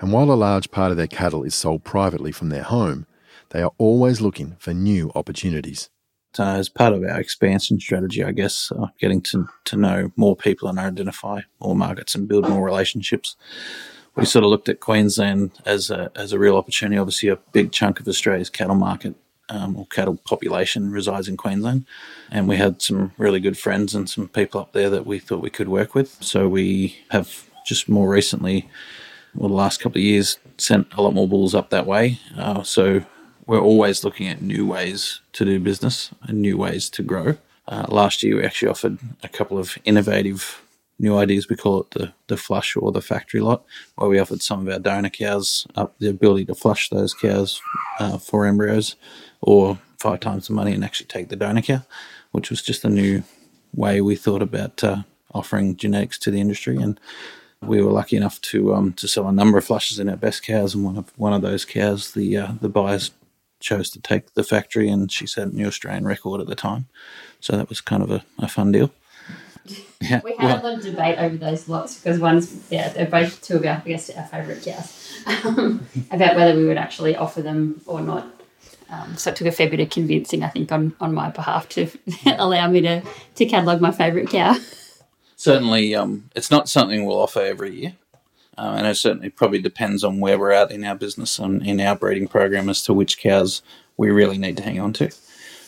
And 0.00 0.12
while 0.12 0.30
a 0.30 0.34
large 0.34 0.70
part 0.70 0.92
of 0.92 0.96
their 0.96 1.08
cattle 1.08 1.42
is 1.42 1.54
sold 1.54 1.82
privately 1.82 2.30
from 2.30 2.50
their 2.50 2.62
home, 2.62 3.06
they 3.50 3.62
are 3.62 3.72
always 3.78 4.20
looking 4.20 4.56
for 4.58 4.72
new 4.72 5.10
opportunities. 5.14 5.90
Uh, 6.38 6.56
as 6.56 6.68
part 6.68 6.92
of 6.92 7.02
our 7.02 7.20
expansion 7.20 7.78
strategy, 7.78 8.24
I 8.24 8.32
guess, 8.32 8.72
uh, 8.72 8.86
getting 8.98 9.20
to, 9.22 9.48
to 9.66 9.76
know 9.76 10.12
more 10.16 10.36
people 10.36 10.68
and 10.68 10.78
identify 10.78 11.42
more 11.60 11.76
markets 11.76 12.14
and 12.14 12.28
build 12.28 12.48
more 12.48 12.64
relationships. 12.64 13.36
We 14.16 14.24
sort 14.24 14.44
of 14.44 14.50
looked 14.50 14.68
at 14.68 14.80
Queensland 14.80 15.50
as 15.64 15.90
a, 15.90 16.10
as 16.14 16.32
a 16.32 16.38
real 16.38 16.56
opportunity. 16.56 16.98
Obviously, 16.98 17.28
a 17.28 17.36
big 17.52 17.72
chunk 17.72 18.00
of 18.00 18.08
Australia's 18.08 18.50
cattle 18.50 18.76
market 18.76 19.14
um, 19.48 19.76
or 19.76 19.86
cattle 19.86 20.16
population 20.24 20.90
resides 20.90 21.28
in 21.28 21.36
Queensland. 21.36 21.84
And 22.30 22.48
we 22.48 22.56
had 22.56 22.80
some 22.80 23.12
really 23.18 23.40
good 23.40 23.58
friends 23.58 23.94
and 23.94 24.08
some 24.08 24.28
people 24.28 24.60
up 24.60 24.72
there 24.72 24.90
that 24.90 25.06
we 25.06 25.18
thought 25.18 25.42
we 25.42 25.50
could 25.50 25.68
work 25.68 25.94
with. 25.94 26.22
So 26.22 26.48
we 26.48 26.96
have 27.10 27.50
just 27.66 27.88
more 27.88 28.08
recently, 28.08 28.68
well, 29.34 29.48
the 29.48 29.54
last 29.54 29.80
couple 29.80 29.98
of 29.98 30.04
years, 30.04 30.38
sent 30.58 30.86
a 30.94 31.02
lot 31.02 31.14
more 31.14 31.28
bulls 31.28 31.54
up 31.54 31.70
that 31.70 31.86
way. 31.86 32.18
Uh, 32.36 32.62
so 32.62 33.04
we're 33.46 33.60
always 33.60 34.04
looking 34.04 34.28
at 34.28 34.42
new 34.42 34.66
ways 34.66 35.20
to 35.34 35.44
do 35.44 35.60
business 35.60 36.10
and 36.22 36.40
new 36.40 36.56
ways 36.56 36.88
to 36.90 37.02
grow. 37.02 37.36
Uh, 37.66 37.86
last 37.88 38.22
year, 38.22 38.36
we 38.36 38.44
actually 38.44 38.68
offered 38.68 38.98
a 39.22 39.28
couple 39.28 39.58
of 39.58 39.78
innovative 39.84 40.62
new 40.98 41.16
ideas. 41.16 41.48
We 41.48 41.56
call 41.56 41.80
it 41.80 41.90
the, 41.90 42.12
the 42.28 42.36
flush 42.36 42.76
or 42.76 42.92
the 42.92 43.00
factory 43.00 43.40
lot, 43.40 43.64
where 43.96 44.08
we 44.08 44.18
offered 44.18 44.42
some 44.42 44.66
of 44.66 44.72
our 44.72 44.78
donor 44.78 45.10
cows 45.10 45.66
up 45.74 45.94
the 45.98 46.08
ability 46.08 46.46
to 46.46 46.54
flush 46.54 46.88
those 46.88 47.14
cows 47.14 47.60
uh, 47.98 48.18
for 48.18 48.46
embryos 48.46 48.96
or 49.40 49.78
five 49.98 50.20
times 50.20 50.48
the 50.48 50.52
money 50.52 50.72
and 50.72 50.84
actually 50.84 51.06
take 51.06 51.28
the 51.28 51.36
donor 51.36 51.62
cow, 51.62 51.82
which 52.32 52.50
was 52.50 52.62
just 52.62 52.84
a 52.84 52.90
new 52.90 53.22
way 53.74 54.00
we 54.00 54.16
thought 54.16 54.42
about 54.42 54.84
uh, 54.84 55.02
offering 55.32 55.76
genetics 55.76 56.18
to 56.18 56.30
the 56.30 56.40
industry. 56.40 56.76
And 56.76 57.00
we 57.62 57.82
were 57.82 57.92
lucky 57.92 58.16
enough 58.16 58.40
to 58.42 58.74
um, 58.74 58.92
to 58.94 59.08
sell 59.08 59.26
a 59.26 59.32
number 59.32 59.56
of 59.56 59.64
flushes 59.64 59.98
in 59.98 60.10
our 60.10 60.16
best 60.16 60.44
cows, 60.44 60.74
and 60.74 60.84
one 60.84 60.98
of 60.98 61.12
one 61.16 61.32
of 61.32 61.40
those 61.40 61.64
cows, 61.64 62.12
the 62.12 62.36
uh, 62.36 62.52
the 62.60 62.68
buyers 62.68 63.10
chose 63.64 63.90
to 63.90 64.00
take 64.00 64.34
the 64.34 64.44
factory, 64.44 64.88
and 64.88 65.10
she 65.10 65.26
set 65.26 65.48
a 65.48 65.56
new 65.56 65.66
Australian 65.66 66.06
record 66.06 66.40
at 66.40 66.46
the 66.46 66.54
time. 66.54 66.86
So 67.40 67.56
that 67.56 67.68
was 67.68 67.80
kind 67.80 68.02
of 68.02 68.10
a, 68.10 68.24
a 68.38 68.46
fun 68.46 68.70
deal. 68.70 68.90
Yeah. 70.00 70.20
We 70.22 70.36
had 70.36 70.38
well, 70.38 70.60
a 70.60 70.62
lot 70.62 70.78
of 70.78 70.84
debate 70.84 71.18
over 71.18 71.36
those 71.36 71.68
lots 71.70 71.98
because 71.98 72.20
one's 72.20 72.70
yeah, 72.70 72.90
they're 72.90 73.06
both 73.06 73.40
two 73.40 73.56
of 73.56 73.64
our 73.64 73.82
I 73.84 73.88
guess 73.88 74.10
our 74.10 74.24
favourite 74.24 74.62
cows 74.62 75.22
um, 75.26 75.86
about 76.10 76.36
whether 76.36 76.54
we 76.54 76.66
would 76.66 76.76
actually 76.76 77.16
offer 77.16 77.40
them 77.40 77.80
or 77.86 78.02
not. 78.02 78.26
Um, 78.90 79.16
so 79.16 79.30
it 79.30 79.36
took 79.36 79.46
a 79.46 79.52
fair 79.52 79.70
bit 79.70 79.80
of 79.80 79.88
convincing, 79.88 80.44
I 80.44 80.48
think, 80.48 80.70
on, 80.70 80.94
on 81.00 81.14
my 81.14 81.30
behalf 81.30 81.68
to 81.70 81.88
allow 82.26 82.68
me 82.68 82.82
to, 82.82 83.02
to 83.36 83.46
catalogue 83.46 83.80
my 83.80 83.90
favourite 83.90 84.28
cow. 84.28 84.56
Certainly, 85.36 85.94
um, 85.94 86.30
it's 86.36 86.50
not 86.50 86.68
something 86.68 87.06
we'll 87.06 87.20
offer 87.20 87.40
every 87.40 87.74
year. 87.74 87.94
Uh, 88.56 88.74
and 88.78 88.86
it 88.86 88.94
certainly 88.96 89.30
probably 89.30 89.60
depends 89.60 90.04
on 90.04 90.20
where 90.20 90.38
we're 90.38 90.50
at 90.50 90.70
in 90.70 90.84
our 90.84 90.94
business 90.94 91.38
and 91.38 91.66
in 91.66 91.80
our 91.80 91.96
breeding 91.96 92.28
program 92.28 92.68
as 92.68 92.82
to 92.82 92.94
which 92.94 93.18
cows 93.18 93.62
we 93.96 94.10
really 94.10 94.38
need 94.38 94.56
to 94.56 94.62
hang 94.62 94.80
on 94.80 94.92
to. 94.94 95.10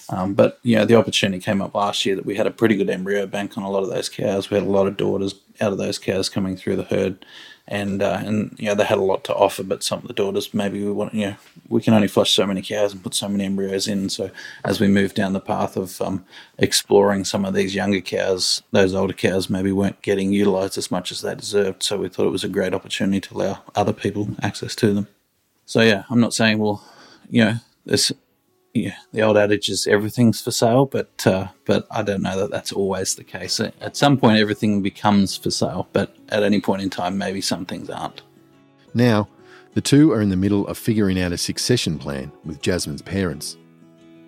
Um, 0.09 0.35
but 0.35 0.61
you 0.63 0.77
know, 0.77 0.85
the 0.85 0.95
opportunity 0.95 1.43
came 1.43 1.61
up 1.61 1.75
last 1.75 2.07
year 2.07 2.15
that 2.15 2.27
we 2.27 2.37
had 2.37 2.47
a 2.47 2.53
pretty 2.53 2.77
good 2.77 2.91
embryo 2.91 3.27
bank 3.27 3.59
on 3.59 3.65
a 3.65 3.71
lot 3.71 3.83
of 3.83 3.91
those 3.91 4.09
cows. 4.09 4.51
We 4.51 4.57
had 4.57 4.67
a 4.67 4.71
lot 4.71 4.87
of 4.87 4.97
daughters 4.97 5.35
out 5.61 5.73
of 5.73 5.79
those 5.79 5.99
cows 5.99 6.29
coming 6.29 6.57
through 6.57 6.77
the 6.77 6.85
herd, 6.85 7.27
and 7.69 8.03
uh, 8.03 8.21
and 8.25 8.55
you 8.59 8.67
know 8.67 8.75
they 8.75 8.85
had 8.85 8.99
a 8.99 9.03
lot 9.03 9.25
to 9.25 9.35
offer. 9.35 9.63
But 9.63 9.83
some 9.83 10.01
of 10.01 10.07
the 10.07 10.15
daughters 10.15 10.55
maybe 10.55 10.85
we 10.85 10.93
want 10.93 11.15
you 11.15 11.27
know 11.27 11.37
we 11.69 11.81
can 11.81 11.95
only 11.95 12.09
flush 12.09 12.33
so 12.33 12.47
many 12.47 12.63
cows 12.63 12.93
and 12.93 13.03
put 13.03 13.15
so 13.15 13.29
many 13.29 13.45
embryos 13.45 13.89
in. 13.89 14.09
So 14.09 14.31
as 14.65 14.81
we 14.81 14.89
move 14.89 15.15
down 15.15 15.33
the 15.33 15.41
path 15.41 15.77
of 15.77 16.01
um, 16.01 16.25
exploring 16.59 17.25
some 17.25 17.45
of 17.45 17.55
these 17.55 17.75
younger 17.75 18.01
cows, 18.01 18.63
those 18.71 18.95
older 18.95 19.15
cows 19.15 19.51
maybe 19.51 19.73
weren't 19.73 20.03
getting 20.03 20.33
utilised 20.33 20.79
as 20.79 20.91
much 20.91 21.11
as 21.11 21.23
they 21.23 21.35
deserved. 21.35 21.83
So 21.83 21.99
we 21.99 22.09
thought 22.09 22.27
it 22.27 22.31
was 22.31 22.45
a 22.45 22.49
great 22.49 22.75
opportunity 22.75 23.21
to 23.21 23.35
allow 23.35 23.63
other 23.75 23.93
people 23.93 24.29
access 24.43 24.75
to 24.77 24.93
them. 24.93 25.09
So 25.65 25.81
yeah, 25.81 26.05
I'm 26.09 26.21
not 26.21 26.35
saying 26.35 26.59
well, 26.59 26.85
you 27.29 27.45
know, 27.45 27.55
there's 27.85 28.13
yeah, 28.77 28.97
the 29.13 29.23
old 29.23 29.37
adage 29.37 29.69
is 29.69 29.87
everything's 29.87 30.41
for 30.41 30.51
sale, 30.51 30.87
but 30.87 31.27
uh, 31.27 31.49
but 31.65 31.87
I 31.91 32.03
don't 32.03 32.23
know 32.23 32.39
that 32.41 32.51
that's 32.51 32.73
always 32.73 33.15
the 33.15 33.25
case. 33.25 33.59
At 33.61 33.97
some 33.97 34.19
point, 34.19 34.39
everything 34.39 34.83
becomes 34.83 35.37
for 35.37 35.51
sale, 35.51 35.89
but 35.93 36.15
at 36.29 36.43
any 36.43 36.61
point 36.61 36.83
in 36.83 36.91
time, 36.91 37.19
maybe 37.19 37.41
some 37.41 37.65
things 37.65 37.91
aren't. 37.91 38.23
Now, 38.95 39.29
the 39.75 39.81
two 39.81 40.13
are 40.13 40.21
in 40.21 40.31
the 40.31 40.37
middle 40.37 40.67
of 40.69 40.79
figuring 40.79 41.21
out 41.21 41.33
a 41.33 41.39
succession 41.39 41.99
plan 41.99 42.33
with 42.45 42.63
Jasmine's 42.63 43.03
parents. 43.03 43.57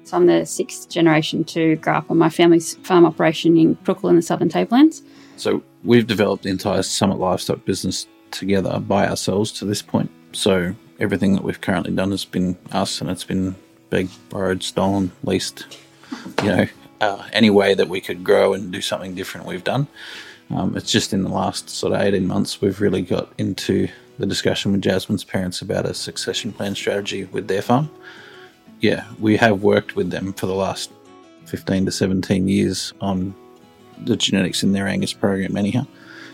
So 0.05 0.17
I'm 0.17 0.27
the 0.27 0.47
sixth 0.47 0.89
generation 0.89 1.45
to 1.45 1.77
grow 1.77 1.95
up 1.95 2.11
on 2.11 2.17
my 2.17 2.31
family's 2.31 2.77
farm 2.77 3.05
operation 3.05 3.59
in 3.59 3.77
Crookwell 3.77 4.11
in 4.11 4.17
the 4.17 4.23
Southern 4.23 4.49
Tablelands. 4.49 5.03
So 5.37 5.63
we've 5.85 6.07
developed 6.07 6.45
the 6.45 6.49
entire 6.49 6.83
Summit 6.83 7.19
Livestock 7.19 7.65
business 7.65 8.07
together 8.31 8.81
by 8.81 9.07
ourselves 9.07 9.53
to 9.53 9.65
this 9.65 9.83
point. 9.83 10.11
So 10.33 10.75
everything 10.99 11.35
that 11.35 11.45
we've 11.45 11.61
currently 11.61 11.95
done 11.95 12.11
has 12.11 12.25
been 12.25 12.57
us, 12.73 13.01
and 13.01 13.11
it's 13.11 13.25
been 13.25 13.55
big, 13.91 14.09
borrowed, 14.31 14.63
stolen, 14.63 15.13
leased, 15.25 15.79
you 16.43 16.49
know, 16.49 16.67
uh, 17.01 17.29
any 17.33 17.51
way 17.51 17.75
that 17.75 17.89
we 17.89 18.01
could 18.01 18.25
grow 18.25 18.53
and 18.53 18.73
do 18.73 18.81
something 18.81 19.15
different, 19.15 19.47
we've 19.47 19.65
done. 19.65 19.87
Um, 20.51 20.77
it's 20.77 20.91
just 20.91 21.13
in 21.13 21.23
the 21.23 21.29
last 21.29 21.69
sort 21.69 21.93
of 21.93 22.01
18 22.01 22.27
months 22.27 22.61
we've 22.61 22.81
really 22.81 23.03
got 23.03 23.31
into 23.39 23.89
the 24.19 24.27
discussion 24.27 24.73
with 24.73 24.83
Jasmine's 24.83 25.25
parents 25.25 25.61
about 25.61 25.87
a 25.87 25.95
succession 25.95 26.53
plan 26.53 26.75
strategy 26.75 27.25
with 27.25 27.49
their 27.49 27.63
farm. 27.63 27.91
Yeah, 28.81 29.07
we 29.19 29.37
have 29.37 29.63
worked 29.63 29.97
with 29.97 30.11
them 30.11 30.33
for 30.33 30.47
the 30.47 30.55
last 30.55 30.91
15 31.47 31.87
to 31.87 31.93
17 31.93 32.49
years 32.49 32.93
on 33.01 33.35
the 34.05 34.17
genetics 34.17 34.63
in 34.63 34.73
their 34.73 34.87
Angus 34.87 35.13
program, 35.13 35.57
anyhow. 35.57 35.87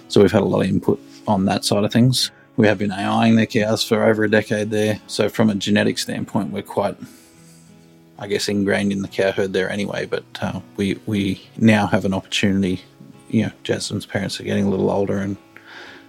So 0.09 0.21
we've 0.21 0.33
had 0.33 0.43
a 0.43 0.47
lot 0.47 0.63
of 0.63 0.69
input 0.69 1.01
on 1.27 1.47
that 1.47 1.65
side 1.65 1.85
of 1.85 1.93
things. 1.93 2.31
We 2.57 2.67
have 2.67 2.79
been 2.79 2.93
AIing 2.93 3.37
their 3.37 3.47
cows 3.47 3.83
for 3.83 4.05
over 4.05 4.25
a 4.25 4.31
decade 4.31 4.71
there. 4.71 5.01
So 5.07 5.29
from 5.29 5.51
a 5.51 5.55
genetic 5.55 5.99
standpoint, 5.99 6.53
we're 6.53 6.63
quite 6.63 6.97
I 8.25 8.27
guess, 8.27 8.49
ingrained 8.49 8.91
in 8.91 9.03
the 9.03 9.09
cow 9.09 9.33
herd 9.33 9.53
there 9.53 9.69
anyway. 9.69 10.07
But 10.07 10.25
uh, 10.41 10.61
we 10.77 10.99
we 11.05 11.47
now 11.59 11.87
have 11.87 12.07
an 12.07 12.15
opportunity. 12.15 12.81
You 13.29 13.45
know, 13.45 13.53
Jasmine's 13.63 14.07
parents 14.07 14.41
are 14.41 14.45
getting 14.45 14.65
a 14.65 14.71
little 14.71 14.91
older, 14.91 15.19
and 15.19 15.37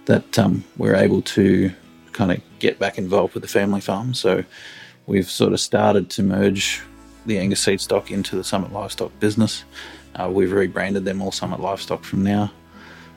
that 0.06 0.38
um, 0.38 0.64
we're 0.78 0.96
able 0.96 1.20
to 1.22 1.70
kind 2.12 2.32
of 2.32 2.40
get 2.58 2.78
back 2.78 2.96
involved 2.96 3.34
with 3.34 3.42
the 3.42 3.48
family 3.48 3.82
farm. 3.82 4.14
So 4.14 4.44
we've 5.06 5.30
sort 5.30 5.52
of 5.52 5.60
started 5.60 6.08
to 6.10 6.22
merge 6.22 6.80
the 7.26 7.38
Angus 7.38 7.60
seed 7.60 7.82
stock 7.82 8.10
into 8.10 8.34
the 8.34 8.44
Summit 8.44 8.72
Livestock 8.72 9.12
business. 9.20 9.64
Uh, 10.14 10.30
we've 10.32 10.52
rebranded 10.52 11.04
them 11.04 11.20
all 11.20 11.32
Summit 11.32 11.60
Livestock 11.60 12.02
from 12.02 12.22
now, 12.22 12.50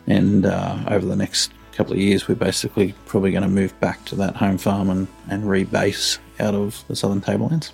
and 0.07 0.45
uh, 0.45 0.83
over 0.87 1.05
the 1.05 1.15
next 1.15 1.53
couple 1.71 1.93
of 1.93 1.99
years, 1.99 2.27
we're 2.27 2.35
basically 2.35 2.93
probably 3.05 3.31
going 3.31 3.43
to 3.43 3.47
move 3.47 3.79
back 3.79 4.03
to 4.03 4.15
that 4.15 4.35
home 4.35 4.57
farm 4.57 4.89
and, 4.89 5.07
and 5.29 5.45
rebase 5.45 6.17
out 6.41 6.53
of 6.53 6.83
the 6.89 6.95
Southern 6.97 7.21
Tablelands. 7.21 7.71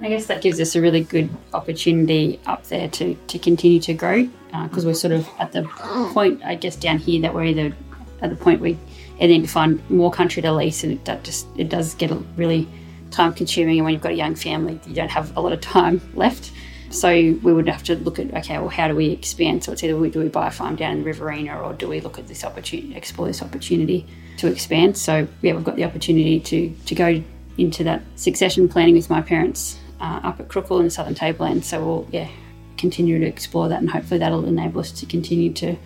I 0.00 0.08
guess 0.08 0.26
that 0.26 0.42
gives 0.42 0.60
us 0.60 0.76
a 0.76 0.80
really 0.80 1.02
good 1.02 1.28
opportunity 1.52 2.38
up 2.46 2.64
there 2.68 2.88
to, 2.88 3.14
to 3.14 3.38
continue 3.38 3.80
to 3.80 3.94
grow 3.94 4.28
because 4.62 4.84
uh, 4.84 4.88
we're 4.88 4.94
sort 4.94 5.12
of 5.12 5.28
at 5.38 5.52
the 5.52 5.64
point, 6.12 6.42
I 6.44 6.54
guess, 6.54 6.76
down 6.76 6.98
here 6.98 7.20
that 7.22 7.34
we're 7.34 7.44
either 7.44 7.74
at 8.20 8.30
the 8.30 8.36
point 8.36 8.60
we 8.60 8.78
either 9.18 9.32
need 9.32 9.42
to 9.42 9.48
find 9.48 9.88
more 9.90 10.10
country 10.10 10.42
to 10.42 10.52
lease 10.52 10.84
and 10.84 11.04
that 11.04 11.24
just 11.24 11.46
it 11.56 11.68
does 11.68 11.94
get 11.94 12.12
really 12.36 12.68
time 13.10 13.32
consuming 13.32 13.78
and 13.78 13.84
when 13.84 13.92
you've 13.92 14.02
got 14.02 14.12
a 14.12 14.16
young 14.16 14.34
family 14.34 14.80
you 14.86 14.94
don't 14.94 15.10
have 15.10 15.36
a 15.36 15.40
lot 15.40 15.52
of 15.52 15.60
time 15.60 16.00
left. 16.14 16.52
So 16.90 17.10
we 17.10 17.52
would 17.52 17.68
have 17.68 17.82
to 17.84 17.96
look 17.96 18.18
at 18.18 18.32
okay 18.34 18.58
well 18.58 18.68
how 18.68 18.88
do 18.88 18.94
we 18.94 19.10
expand? 19.10 19.64
So 19.64 19.72
it's 19.72 19.82
either 19.82 19.96
we, 19.96 20.10
do 20.10 20.20
we 20.20 20.28
buy 20.28 20.46
a 20.46 20.50
farm 20.50 20.76
down 20.76 20.98
in 20.98 21.04
riverina 21.04 21.60
or 21.60 21.74
do 21.74 21.88
we 21.88 22.00
look 22.00 22.18
at 22.18 22.28
this 22.28 22.44
opportunity 22.44 22.96
explore 22.96 23.26
this 23.26 23.42
opportunity 23.42 24.06
to 24.38 24.46
expand? 24.46 24.96
So 24.96 25.26
yeah 25.42 25.54
we've 25.54 25.64
got 25.64 25.76
the 25.76 25.84
opportunity 25.84 26.38
to 26.40 26.70
to 26.86 26.94
go 26.94 27.22
into 27.58 27.82
that 27.82 28.02
succession 28.14 28.68
planning 28.68 28.94
with 28.94 29.10
my 29.10 29.20
parents 29.20 29.78
uh, 30.00 30.20
up 30.22 30.40
at 30.40 30.48
Crookwell 30.48 30.78
in 30.78 30.84
the 30.84 30.90
Southern 30.90 31.14
Tableland. 31.14 31.64
So 31.64 31.84
we'll 31.84 32.08
yeah 32.10 32.28
continue 32.76 33.18
to 33.18 33.26
explore 33.26 33.68
that, 33.68 33.80
and 33.80 33.90
hopefully 33.90 34.18
that'll 34.18 34.46
enable 34.46 34.80
us 34.80 34.92
to 34.92 35.06
continue 35.06 35.52
to 35.54 35.76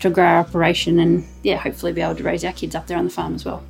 to 0.00 0.10
grow 0.10 0.24
our 0.24 0.38
operation 0.38 0.98
and 0.98 1.24
yeah 1.42 1.56
hopefully 1.56 1.92
be 1.92 2.00
able 2.00 2.16
to 2.16 2.24
raise 2.24 2.44
our 2.44 2.52
kids 2.52 2.74
up 2.74 2.86
there 2.86 2.98
on 2.98 3.04
the 3.04 3.10
farm 3.10 3.34
as 3.34 3.44
well. 3.44 3.62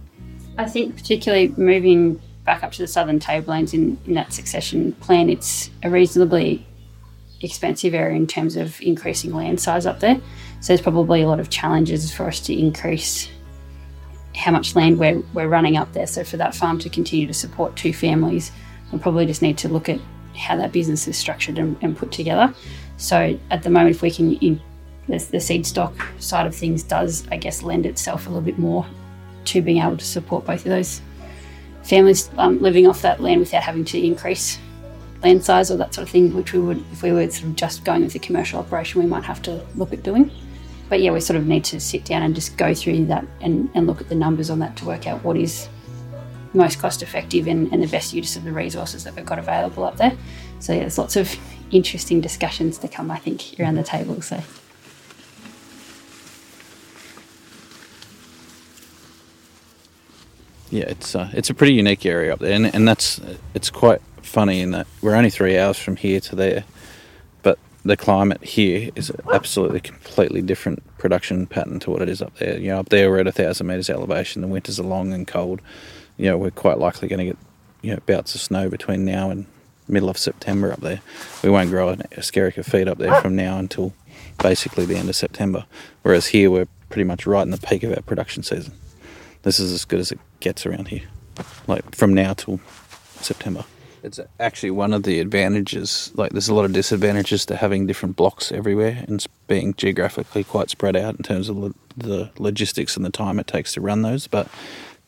I 0.58 0.66
think 0.66 0.96
particularly 0.96 1.48
moving 1.56 2.20
back 2.44 2.62
up 2.62 2.72
to 2.72 2.78
the 2.78 2.88
Southern 2.88 3.20
Tablelands 3.20 3.72
in, 3.72 3.98
in 4.06 4.14
that 4.14 4.32
succession 4.32 4.92
plan, 4.94 5.30
it's 5.30 5.70
a 5.82 5.90
reasonably 5.90 6.66
expensive 7.40 7.94
area 7.94 8.16
in 8.16 8.26
terms 8.26 8.56
of 8.56 8.80
increasing 8.80 9.32
land 9.32 9.60
size 9.60 9.86
up 9.86 10.00
there. 10.00 10.20
So 10.60 10.68
there's 10.68 10.80
probably 10.80 11.22
a 11.22 11.28
lot 11.28 11.40
of 11.40 11.50
challenges 11.50 12.12
for 12.12 12.26
us 12.26 12.40
to 12.40 12.54
increase 12.54 13.28
how 14.34 14.52
much 14.52 14.74
land 14.74 14.98
we're, 14.98 15.20
we're 15.34 15.48
running 15.48 15.76
up 15.76 15.92
there. 15.92 16.06
So 16.06 16.24
for 16.24 16.36
that 16.38 16.54
farm 16.54 16.78
to 16.80 16.88
continue 16.88 17.26
to 17.26 17.34
support 17.34 17.76
two 17.76 17.92
families, 17.92 18.52
we 18.92 18.98
probably 18.98 19.26
just 19.26 19.42
need 19.42 19.58
to 19.58 19.68
look 19.68 19.88
at 19.88 19.98
how 20.36 20.56
that 20.56 20.72
business 20.72 21.08
is 21.08 21.16
structured 21.16 21.58
and, 21.58 21.76
and 21.82 21.96
put 21.96 22.12
together. 22.12 22.52
So 22.96 23.38
at 23.50 23.62
the 23.62 23.70
moment, 23.70 23.96
if 23.96 24.02
we 24.02 24.10
can, 24.10 24.34
in, 24.36 24.60
the, 25.08 25.18
the 25.18 25.40
seed 25.40 25.66
stock 25.66 25.94
side 26.18 26.46
of 26.46 26.54
things 26.54 26.82
does, 26.82 27.26
I 27.30 27.36
guess, 27.36 27.62
lend 27.62 27.86
itself 27.86 28.26
a 28.26 28.30
little 28.30 28.42
bit 28.42 28.58
more 28.58 28.86
to 29.46 29.60
being 29.60 29.82
able 29.82 29.96
to 29.96 30.04
support 30.04 30.44
both 30.44 30.60
of 30.60 30.70
those 30.70 31.00
families 31.82 32.30
um, 32.38 32.60
living 32.62 32.86
off 32.86 33.02
that 33.02 33.20
land 33.20 33.40
without 33.40 33.62
having 33.62 33.84
to 33.84 33.98
increase 33.98 34.58
land 35.22 35.44
size 35.44 35.70
or 35.70 35.76
that 35.76 35.94
sort 35.94 36.06
of 36.06 36.10
thing, 36.10 36.34
which 36.34 36.52
we 36.52 36.58
would, 36.60 36.84
if 36.92 37.02
we 37.02 37.12
were 37.12 37.28
sort 37.30 37.44
of 37.44 37.56
just 37.56 37.84
going 37.84 38.02
with 38.02 38.14
a 38.14 38.18
commercial 38.18 38.60
operation, 38.60 39.00
we 39.00 39.06
might 39.06 39.24
have 39.24 39.42
to 39.42 39.64
look 39.76 39.92
at 39.92 40.02
doing. 40.02 40.30
But 40.88 41.00
yeah, 41.00 41.10
we 41.10 41.20
sort 41.20 41.38
of 41.38 41.46
need 41.46 41.64
to 41.64 41.80
sit 41.80 42.04
down 42.04 42.22
and 42.22 42.34
just 42.34 42.56
go 42.56 42.74
through 42.74 43.06
that 43.06 43.24
and, 43.40 43.70
and 43.74 43.86
look 43.86 44.00
at 44.00 44.08
the 44.08 44.14
numbers 44.14 44.50
on 44.50 44.58
that 44.60 44.76
to 44.78 44.84
work 44.84 45.06
out 45.06 45.22
what 45.24 45.36
is 45.36 45.68
most 46.54 46.78
cost 46.78 47.02
effective 47.02 47.46
and, 47.46 47.72
and 47.72 47.82
the 47.82 47.88
best 47.88 48.12
use 48.12 48.36
of 48.36 48.44
the 48.44 48.52
resources 48.52 49.04
that 49.04 49.14
we've 49.16 49.26
got 49.26 49.38
available 49.38 49.84
up 49.84 49.96
there. 49.96 50.16
So 50.60 50.72
yeah, 50.72 50.80
there's 50.80 50.98
lots 50.98 51.16
of 51.16 51.34
interesting 51.70 52.20
discussions 52.20 52.78
to 52.78 52.88
come, 52.88 53.10
I 53.10 53.18
think, 53.18 53.58
around 53.58 53.76
the 53.76 53.82
table. 53.82 54.20
So. 54.22 54.40
Yeah, 60.70 60.84
it's 60.84 61.14
uh, 61.14 61.28
it's 61.34 61.50
a 61.50 61.54
pretty 61.54 61.74
unique 61.74 62.06
area 62.06 62.32
up 62.32 62.38
there, 62.38 62.52
and, 62.52 62.74
and 62.74 62.88
that's 62.88 63.20
it's 63.52 63.68
quite 63.68 64.00
funny 64.22 64.60
in 64.60 64.70
that 64.70 64.86
we're 65.02 65.14
only 65.14 65.28
three 65.28 65.58
hours 65.58 65.76
from 65.76 65.96
here 65.96 66.18
to 66.20 66.34
there, 66.34 66.64
but 67.42 67.58
the 67.84 67.94
climate 67.94 68.42
here 68.42 68.90
is 68.94 69.12
absolutely 69.30 69.80
completely 69.80 70.40
different 70.40 70.82
production 70.96 71.46
pattern 71.46 71.78
to 71.80 71.90
what 71.90 72.00
it 72.00 72.08
is 72.08 72.22
up 72.22 72.34
there. 72.38 72.58
You 72.58 72.68
know, 72.68 72.78
up 72.78 72.88
there 72.88 73.10
we're 73.10 73.20
at 73.20 73.26
a 73.26 73.32
thousand 73.32 73.66
meters 73.66 73.90
elevation. 73.90 74.40
The 74.40 74.48
winters 74.48 74.80
are 74.80 74.84
long 74.84 75.12
and 75.12 75.28
cold. 75.28 75.60
You 76.22 76.30
know, 76.30 76.38
we're 76.38 76.52
quite 76.52 76.78
likely 76.78 77.08
going 77.08 77.18
to 77.18 77.24
get 77.24 77.36
you 77.82 77.92
know 77.92 78.00
bouts 78.06 78.36
of 78.36 78.40
snow 78.40 78.68
between 78.68 79.04
now 79.04 79.30
and 79.30 79.44
middle 79.88 80.08
of 80.08 80.16
September 80.16 80.72
up 80.72 80.78
there. 80.78 81.00
We 81.42 81.50
won't 81.50 81.70
grow 81.70 81.88
a 81.88 81.96
Skerrick 81.96 82.64
feed 82.64 82.86
up 82.86 82.98
there 82.98 83.20
from 83.20 83.34
now 83.34 83.58
until 83.58 83.92
basically 84.40 84.86
the 84.86 84.94
end 84.94 85.08
of 85.08 85.16
September. 85.16 85.66
Whereas 86.02 86.28
here 86.28 86.48
we're 86.48 86.68
pretty 86.90 87.02
much 87.02 87.26
right 87.26 87.42
in 87.42 87.50
the 87.50 87.58
peak 87.58 87.82
of 87.82 87.90
our 87.90 88.02
production 88.02 88.44
season. 88.44 88.72
This 89.42 89.58
is 89.58 89.72
as 89.72 89.84
good 89.84 89.98
as 89.98 90.12
it 90.12 90.20
gets 90.38 90.64
around 90.64 90.88
here, 90.88 91.02
like 91.66 91.92
from 91.92 92.14
now 92.14 92.34
till 92.34 92.60
September. 93.16 93.64
It's 94.04 94.20
actually 94.38 94.70
one 94.70 94.92
of 94.92 95.02
the 95.02 95.18
advantages. 95.18 96.12
Like, 96.14 96.32
there's 96.32 96.48
a 96.48 96.54
lot 96.54 96.64
of 96.64 96.72
disadvantages 96.72 97.46
to 97.46 97.56
having 97.56 97.86
different 97.86 98.16
blocks 98.16 98.50
everywhere 98.50 99.04
and 99.06 99.24
being 99.46 99.74
geographically 99.74 100.42
quite 100.42 100.70
spread 100.70 100.96
out 100.96 101.16
in 101.16 101.22
terms 101.22 101.48
of 101.48 101.56
lo- 101.56 101.74
the 101.96 102.30
logistics 102.36 102.96
and 102.96 103.04
the 103.04 103.10
time 103.10 103.38
it 103.38 103.46
takes 103.46 103.74
to 103.74 103.80
run 103.80 104.02
those. 104.02 104.26
But 104.26 104.48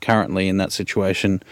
currently, 0.05 0.49
in 0.49 0.59
that 0.59 0.73
situation, 0.73 1.43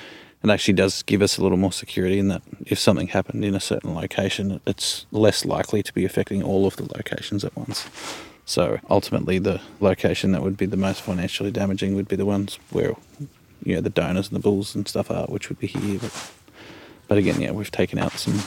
it 0.43 0.51
actually 0.51 0.75
does 0.75 1.03
give 1.03 1.23
us 1.23 1.39
a 1.39 1.43
little 1.43 1.59
more 1.59 1.73
security 1.73 2.19
in 2.19 2.29
that 2.29 2.43
if 2.67 2.79
something 2.79 3.09
happened 3.09 3.45
in 3.45 3.55
a 3.55 3.61
certain 3.61 3.95
location, 3.95 4.61
it's 4.67 5.07
less 5.13 5.45
likely 5.45 5.83
to 5.83 5.93
be 5.93 6.05
affecting 6.05 6.43
all 6.43 6.67
of 6.67 6.77
the 6.77 6.85
locations 6.97 7.45
at 7.45 7.57
once. 7.57 7.89
So 8.45 8.79
ultimately, 8.91 9.39
the 9.39 9.61
location 9.81 10.33
that 10.33 10.43
would 10.43 10.57
be 10.57 10.67
the 10.67 10.77
most 10.77 11.01
financially 11.01 11.53
damaging 11.53 11.95
would 11.95 12.09
be 12.09 12.17
the 12.17 12.27
ones 12.27 12.59
where 12.71 12.95
you 13.65 13.77
know 13.77 13.81
the 13.81 13.91
donors 13.91 14.29
and 14.29 14.37
the 14.37 14.43
bulls 14.43 14.75
and 14.75 14.87
stuff 14.87 15.11
are, 15.11 15.27
which 15.27 15.49
would 15.49 15.61
be 15.61 15.69
here. 15.69 16.01
But, 16.01 16.33
but 17.07 17.19
again, 17.19 17.41
yeah, 17.41 17.53
we've 17.53 17.71
taken 17.71 17.99
out 18.01 18.13
some 18.13 18.41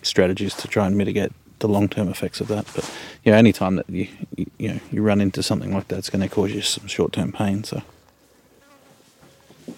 strategies 0.00 0.54
to 0.54 0.68
try 0.68 0.86
and 0.86 0.96
mitigate 0.96 1.32
the 1.58 1.68
long 1.68 1.88
term 1.88 2.08
effects 2.08 2.40
of 2.40 2.48
that. 2.48 2.66
But 2.74 2.90
yeah, 3.24 3.36
any 3.36 3.52
time 3.52 3.76
that 3.76 3.88
you, 3.90 4.08
you 4.36 4.46
you 4.58 4.68
know 4.68 4.80
you 4.90 5.02
run 5.02 5.20
into 5.20 5.42
something 5.42 5.72
like 5.74 5.88
that, 5.88 5.98
it's 5.98 6.10
going 6.10 6.26
to 6.26 6.34
cause 6.34 6.52
you 6.52 6.62
some 6.62 6.86
short 6.86 7.12
term 7.12 7.30
pain. 7.30 7.62
So 7.62 7.82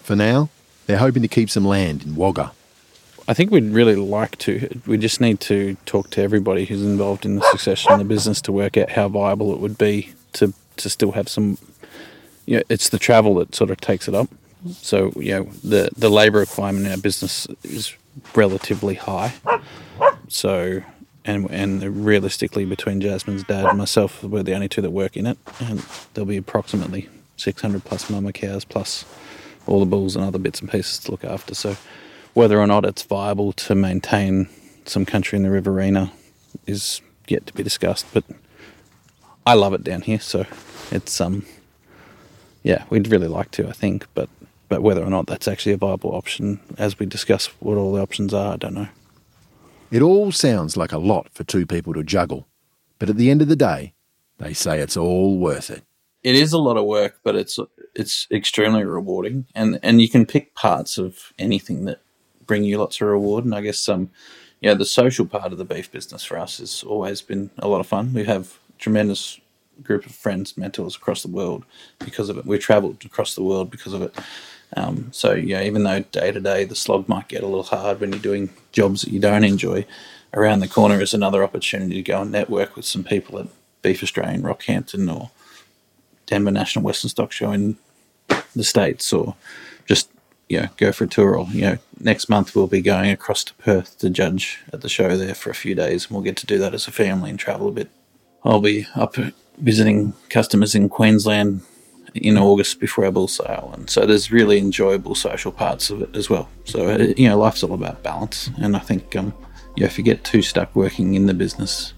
For 0.03 0.15
now, 0.15 0.49
they're 0.87 0.97
hoping 0.97 1.21
to 1.21 1.27
keep 1.27 1.49
some 1.49 1.65
land 1.65 2.03
in 2.03 2.15
Wagga. 2.15 2.51
I 3.27 3.33
think 3.33 3.51
we'd 3.51 3.71
really 3.71 3.95
like 3.95 4.37
to. 4.39 4.81
We 4.85 4.97
just 4.97 5.19
need 5.19 5.39
to 5.41 5.75
talk 5.85 6.11
to 6.11 6.21
everybody 6.21 6.65
who's 6.65 6.83
involved 6.83 7.25
in 7.25 7.35
the 7.35 7.49
succession 7.49 7.93
in 7.93 7.99
the 7.99 8.05
business 8.05 8.39
to 8.41 8.51
work 8.51 8.77
out 8.77 8.91
how 8.91 9.09
viable 9.09 9.51
it 9.53 9.59
would 9.59 9.77
be 9.77 10.13
to 10.33 10.53
to 10.77 10.89
still 10.89 11.13
have 11.13 11.27
some. 11.27 11.57
You 12.45 12.57
know, 12.57 12.63
it's 12.69 12.89
the 12.89 12.99
travel 12.99 13.35
that 13.35 13.55
sort 13.55 13.71
of 13.71 13.81
takes 13.81 14.07
it 14.07 14.13
up. 14.13 14.29
So 14.73 15.11
you 15.15 15.31
know, 15.31 15.43
the 15.63 15.89
the 15.97 16.09
labour 16.09 16.39
requirement 16.39 16.85
in 16.85 16.91
our 16.91 16.97
business 16.97 17.47
is 17.63 17.95
relatively 18.35 18.93
high. 18.95 19.33
So 20.27 20.83
and 21.25 21.49
and 21.49 22.05
realistically, 22.05 22.65
between 22.65 23.01
Jasmine's 23.01 23.43
dad 23.43 23.65
and 23.65 23.77
myself, 23.77 24.23
we're 24.23 24.43
the 24.43 24.53
only 24.53 24.69
two 24.69 24.81
that 24.81 24.91
work 24.91 25.17
in 25.17 25.25
it, 25.25 25.39
and 25.59 25.79
there'll 26.13 26.27
be 26.27 26.37
approximately 26.37 27.09
600 27.37 27.83
plus 27.83 28.09
mama 28.09 28.31
cows 28.31 28.63
plus 28.63 29.03
all 29.67 29.79
the 29.79 29.85
bulls 29.85 30.15
and 30.15 30.25
other 30.25 30.39
bits 30.39 30.61
and 30.61 30.69
pieces 30.69 30.99
to 30.99 31.11
look 31.11 31.23
after. 31.23 31.55
So 31.55 31.77
whether 32.33 32.59
or 32.59 32.67
not 32.67 32.85
it's 32.85 33.03
viable 33.03 33.53
to 33.53 33.75
maintain 33.75 34.49
some 34.85 35.05
country 35.05 35.37
in 35.37 35.43
the 35.43 35.49
Riverina 35.49 36.11
is 36.67 37.01
yet 37.27 37.45
to 37.47 37.53
be 37.53 37.63
discussed. 37.63 38.05
But 38.13 38.23
I 39.45 39.53
love 39.53 39.73
it 39.73 39.83
down 39.83 40.01
here, 40.01 40.19
so 40.19 40.45
it's 40.91 41.19
um 41.19 41.45
yeah, 42.63 42.83
we'd 42.89 43.09
really 43.09 43.27
like 43.27 43.51
to, 43.51 43.67
I 43.67 43.73
think, 43.73 44.07
but 44.13 44.29
but 44.67 44.81
whether 44.81 45.03
or 45.03 45.09
not 45.09 45.27
that's 45.27 45.47
actually 45.47 45.73
a 45.73 45.77
viable 45.77 46.15
option, 46.15 46.59
as 46.77 46.97
we 46.97 47.05
discuss 47.05 47.47
what 47.59 47.77
all 47.77 47.93
the 47.93 48.01
options 48.01 48.33
are, 48.33 48.53
I 48.53 48.57
don't 48.57 48.73
know. 48.73 48.87
It 49.91 50.01
all 50.01 50.31
sounds 50.31 50.75
like 50.75 50.91
a 50.91 50.97
lot 50.97 51.29
for 51.31 51.43
two 51.43 51.67
people 51.67 51.93
to 51.93 52.03
juggle, 52.03 52.47
but 52.97 53.09
at 53.09 53.17
the 53.17 53.29
end 53.29 53.43
of 53.43 53.47
the 53.47 53.55
day, 53.55 53.93
they 54.39 54.53
say 54.53 54.79
it's 54.79 54.97
all 54.97 55.37
worth 55.37 55.69
it. 55.69 55.83
It 56.25 56.33
is 56.33 56.53
a 56.53 56.57
lot 56.57 56.75
of 56.75 56.85
work, 56.85 57.19
but 57.23 57.35
it's 57.35 57.59
it's 57.93 58.27
extremely 58.31 58.83
rewarding, 58.83 59.45
and 59.53 59.79
and 59.83 60.01
you 60.01 60.09
can 60.09 60.25
pick 60.25 60.55
parts 60.55 60.97
of 60.97 61.31
anything 61.37 61.85
that 61.85 62.01
bring 62.47 62.63
you 62.63 62.79
lots 62.79 62.99
of 62.99 63.07
reward. 63.07 63.45
And 63.45 63.53
I 63.53 63.61
guess 63.61 63.87
um, 63.87 64.09
yeah, 64.59 64.73
the 64.73 64.85
social 64.85 65.27
part 65.27 65.51
of 65.51 65.59
the 65.59 65.65
beef 65.65 65.91
business 65.91 66.23
for 66.23 66.39
us 66.39 66.57
has 66.57 66.81
always 66.81 67.21
been 67.21 67.51
a 67.59 67.67
lot 67.67 67.79
of 67.79 67.85
fun. 67.85 68.11
We 68.11 68.23
have 68.23 68.57
tremendous 68.79 69.39
group 69.83 70.07
of 70.07 70.13
friends, 70.13 70.57
mentors 70.57 70.95
across 70.95 71.21
the 71.21 71.27
world 71.29 71.63
because 71.99 72.29
of 72.29 72.39
it. 72.39 72.45
We 72.47 72.57
travelled 72.57 73.05
across 73.05 73.35
the 73.35 73.43
world 73.43 73.69
because 73.69 73.93
of 73.93 74.01
it. 74.01 74.15
Um, 74.75 75.09
so 75.11 75.33
yeah, 75.33 75.61
even 75.61 75.83
though 75.83 75.99
day 75.99 76.31
to 76.31 76.39
day 76.39 76.65
the 76.65 76.73
slog 76.73 77.07
might 77.07 77.27
get 77.27 77.43
a 77.43 77.47
little 77.47 77.61
hard 77.61 77.99
when 77.99 78.11
you're 78.11 78.19
doing 78.19 78.49
jobs 78.71 79.03
that 79.03 79.13
you 79.13 79.19
don't 79.19 79.43
enjoy, 79.43 79.85
around 80.33 80.61
the 80.61 80.67
corner 80.67 80.99
is 81.01 81.13
another 81.13 81.43
opportunity 81.43 81.93
to 81.93 82.01
go 82.01 82.21
and 82.21 82.31
network 82.31 82.75
with 82.75 82.85
some 82.85 83.03
people 83.03 83.37
at 83.37 83.47
Beef 83.83 84.01
Australia 84.01 84.33
in 84.33 84.41
Rockhampton 84.41 85.15
or 85.15 85.29
Denver 86.25 86.51
National 86.51 86.83
Western 86.85 87.09
Stock 87.09 87.31
Show 87.31 87.51
in 87.51 87.77
the 88.55 88.63
States 88.63 89.11
or 89.13 89.35
just 89.85 90.09
you 90.49 90.61
know, 90.61 90.67
go 90.77 90.91
for 90.91 91.05
a 91.05 91.07
tour. 91.07 91.37
Or, 91.37 91.47
you 91.49 91.61
know, 91.61 91.77
next 91.99 92.29
month 92.29 92.55
we'll 92.55 92.67
be 92.67 92.81
going 92.81 93.09
across 93.09 93.43
to 93.45 93.53
Perth 93.55 93.97
to 93.99 94.09
judge 94.09 94.59
at 94.71 94.81
the 94.81 94.89
show 94.89 95.17
there 95.17 95.35
for 95.35 95.49
a 95.49 95.55
few 95.55 95.75
days, 95.75 96.05
and 96.05 96.11
we'll 96.11 96.23
get 96.23 96.37
to 96.37 96.45
do 96.45 96.57
that 96.59 96.73
as 96.73 96.87
a 96.87 96.91
family 96.91 97.29
and 97.29 97.39
travel 97.39 97.67
a 97.67 97.71
bit. 97.71 97.89
I'll 98.43 98.61
be 98.61 98.87
up 98.95 99.15
visiting 99.57 100.13
customers 100.29 100.75
in 100.75 100.89
Queensland 100.89 101.61
in 102.13 102.37
August 102.37 102.79
before 102.79 103.05
our 103.05 103.11
bull 103.11 103.27
sale, 103.27 103.71
and 103.73 103.89
so 103.89 104.05
there's 104.05 104.31
really 104.31 104.57
enjoyable 104.57 105.15
social 105.15 105.51
parts 105.51 105.89
of 105.89 106.01
it 106.01 106.15
as 106.15 106.29
well. 106.29 106.47
So 106.63 106.89
uh, 106.89 107.13
you 107.17 107.27
know, 107.27 107.37
life's 107.37 107.63
all 107.63 107.73
about 107.73 108.03
balance, 108.03 108.49
and 108.57 108.75
I 108.75 108.79
think 108.79 109.15
um, 109.15 109.33
yeah, 109.75 109.87
if 109.87 109.97
you 109.97 110.03
get 110.03 110.23
too 110.23 110.41
stuck 110.41 110.75
working 110.75 111.15
in 111.15 111.25
the 111.25 111.33
business, 111.33 111.93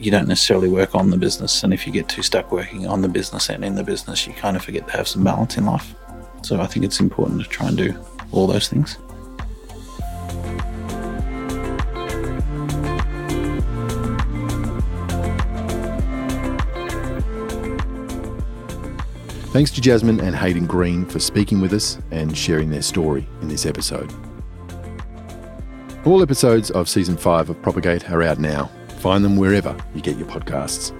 you 0.00 0.10
don't 0.10 0.26
necessarily 0.26 0.68
work 0.68 0.94
on 0.94 1.10
the 1.10 1.18
business, 1.18 1.62
and 1.62 1.74
if 1.74 1.86
you 1.86 1.92
get 1.92 2.08
too 2.08 2.22
stuck 2.22 2.50
working 2.50 2.86
on 2.86 3.02
the 3.02 3.08
business 3.08 3.50
and 3.50 3.62
in 3.62 3.74
the 3.74 3.84
business, 3.84 4.26
you 4.26 4.32
kind 4.32 4.56
of 4.56 4.64
forget 4.64 4.86
to 4.88 4.96
have 4.96 5.06
some 5.06 5.22
balance 5.22 5.58
in 5.58 5.66
life. 5.66 5.94
So 6.42 6.58
I 6.58 6.66
think 6.66 6.86
it's 6.86 7.00
important 7.00 7.42
to 7.42 7.48
try 7.48 7.68
and 7.68 7.76
do 7.76 7.94
all 8.32 8.46
those 8.46 8.68
things. 8.68 8.96
Thanks 19.52 19.72
to 19.72 19.80
Jasmine 19.80 20.20
and 20.20 20.34
Hayden 20.34 20.66
Green 20.66 21.04
for 21.04 21.18
speaking 21.18 21.60
with 21.60 21.74
us 21.74 21.98
and 22.10 22.38
sharing 22.38 22.70
their 22.70 22.82
story 22.82 23.26
in 23.42 23.48
this 23.48 23.66
episode. 23.66 24.10
All 26.06 26.22
episodes 26.22 26.70
of 26.70 26.88
Season 26.88 27.18
5 27.18 27.50
of 27.50 27.60
Propagate 27.60 28.10
are 28.10 28.22
out 28.22 28.38
now. 28.38 28.70
Find 29.00 29.24
them 29.24 29.36
wherever 29.36 29.74
you 29.94 30.02
get 30.02 30.18
your 30.18 30.28
podcasts. 30.28 30.96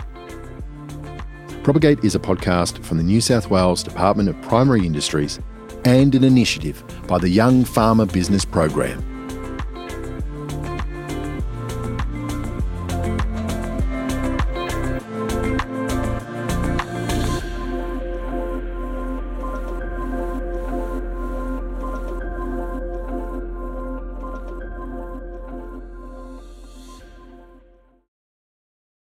Propagate 1.63 2.03
is 2.03 2.15
a 2.15 2.19
podcast 2.19 2.83
from 2.83 2.97
the 2.97 3.03
New 3.03 3.21
South 3.21 3.51
Wales 3.51 3.83
Department 3.83 4.31
of 4.31 4.41
Primary 4.41 4.87
Industries 4.87 5.39
and 5.85 6.15
an 6.15 6.25
initiative 6.25 6.83
by 7.07 7.19
the 7.19 7.29
Young 7.29 7.65
Farmer 7.65 8.07
Business 8.07 8.45
Program. 8.45 9.20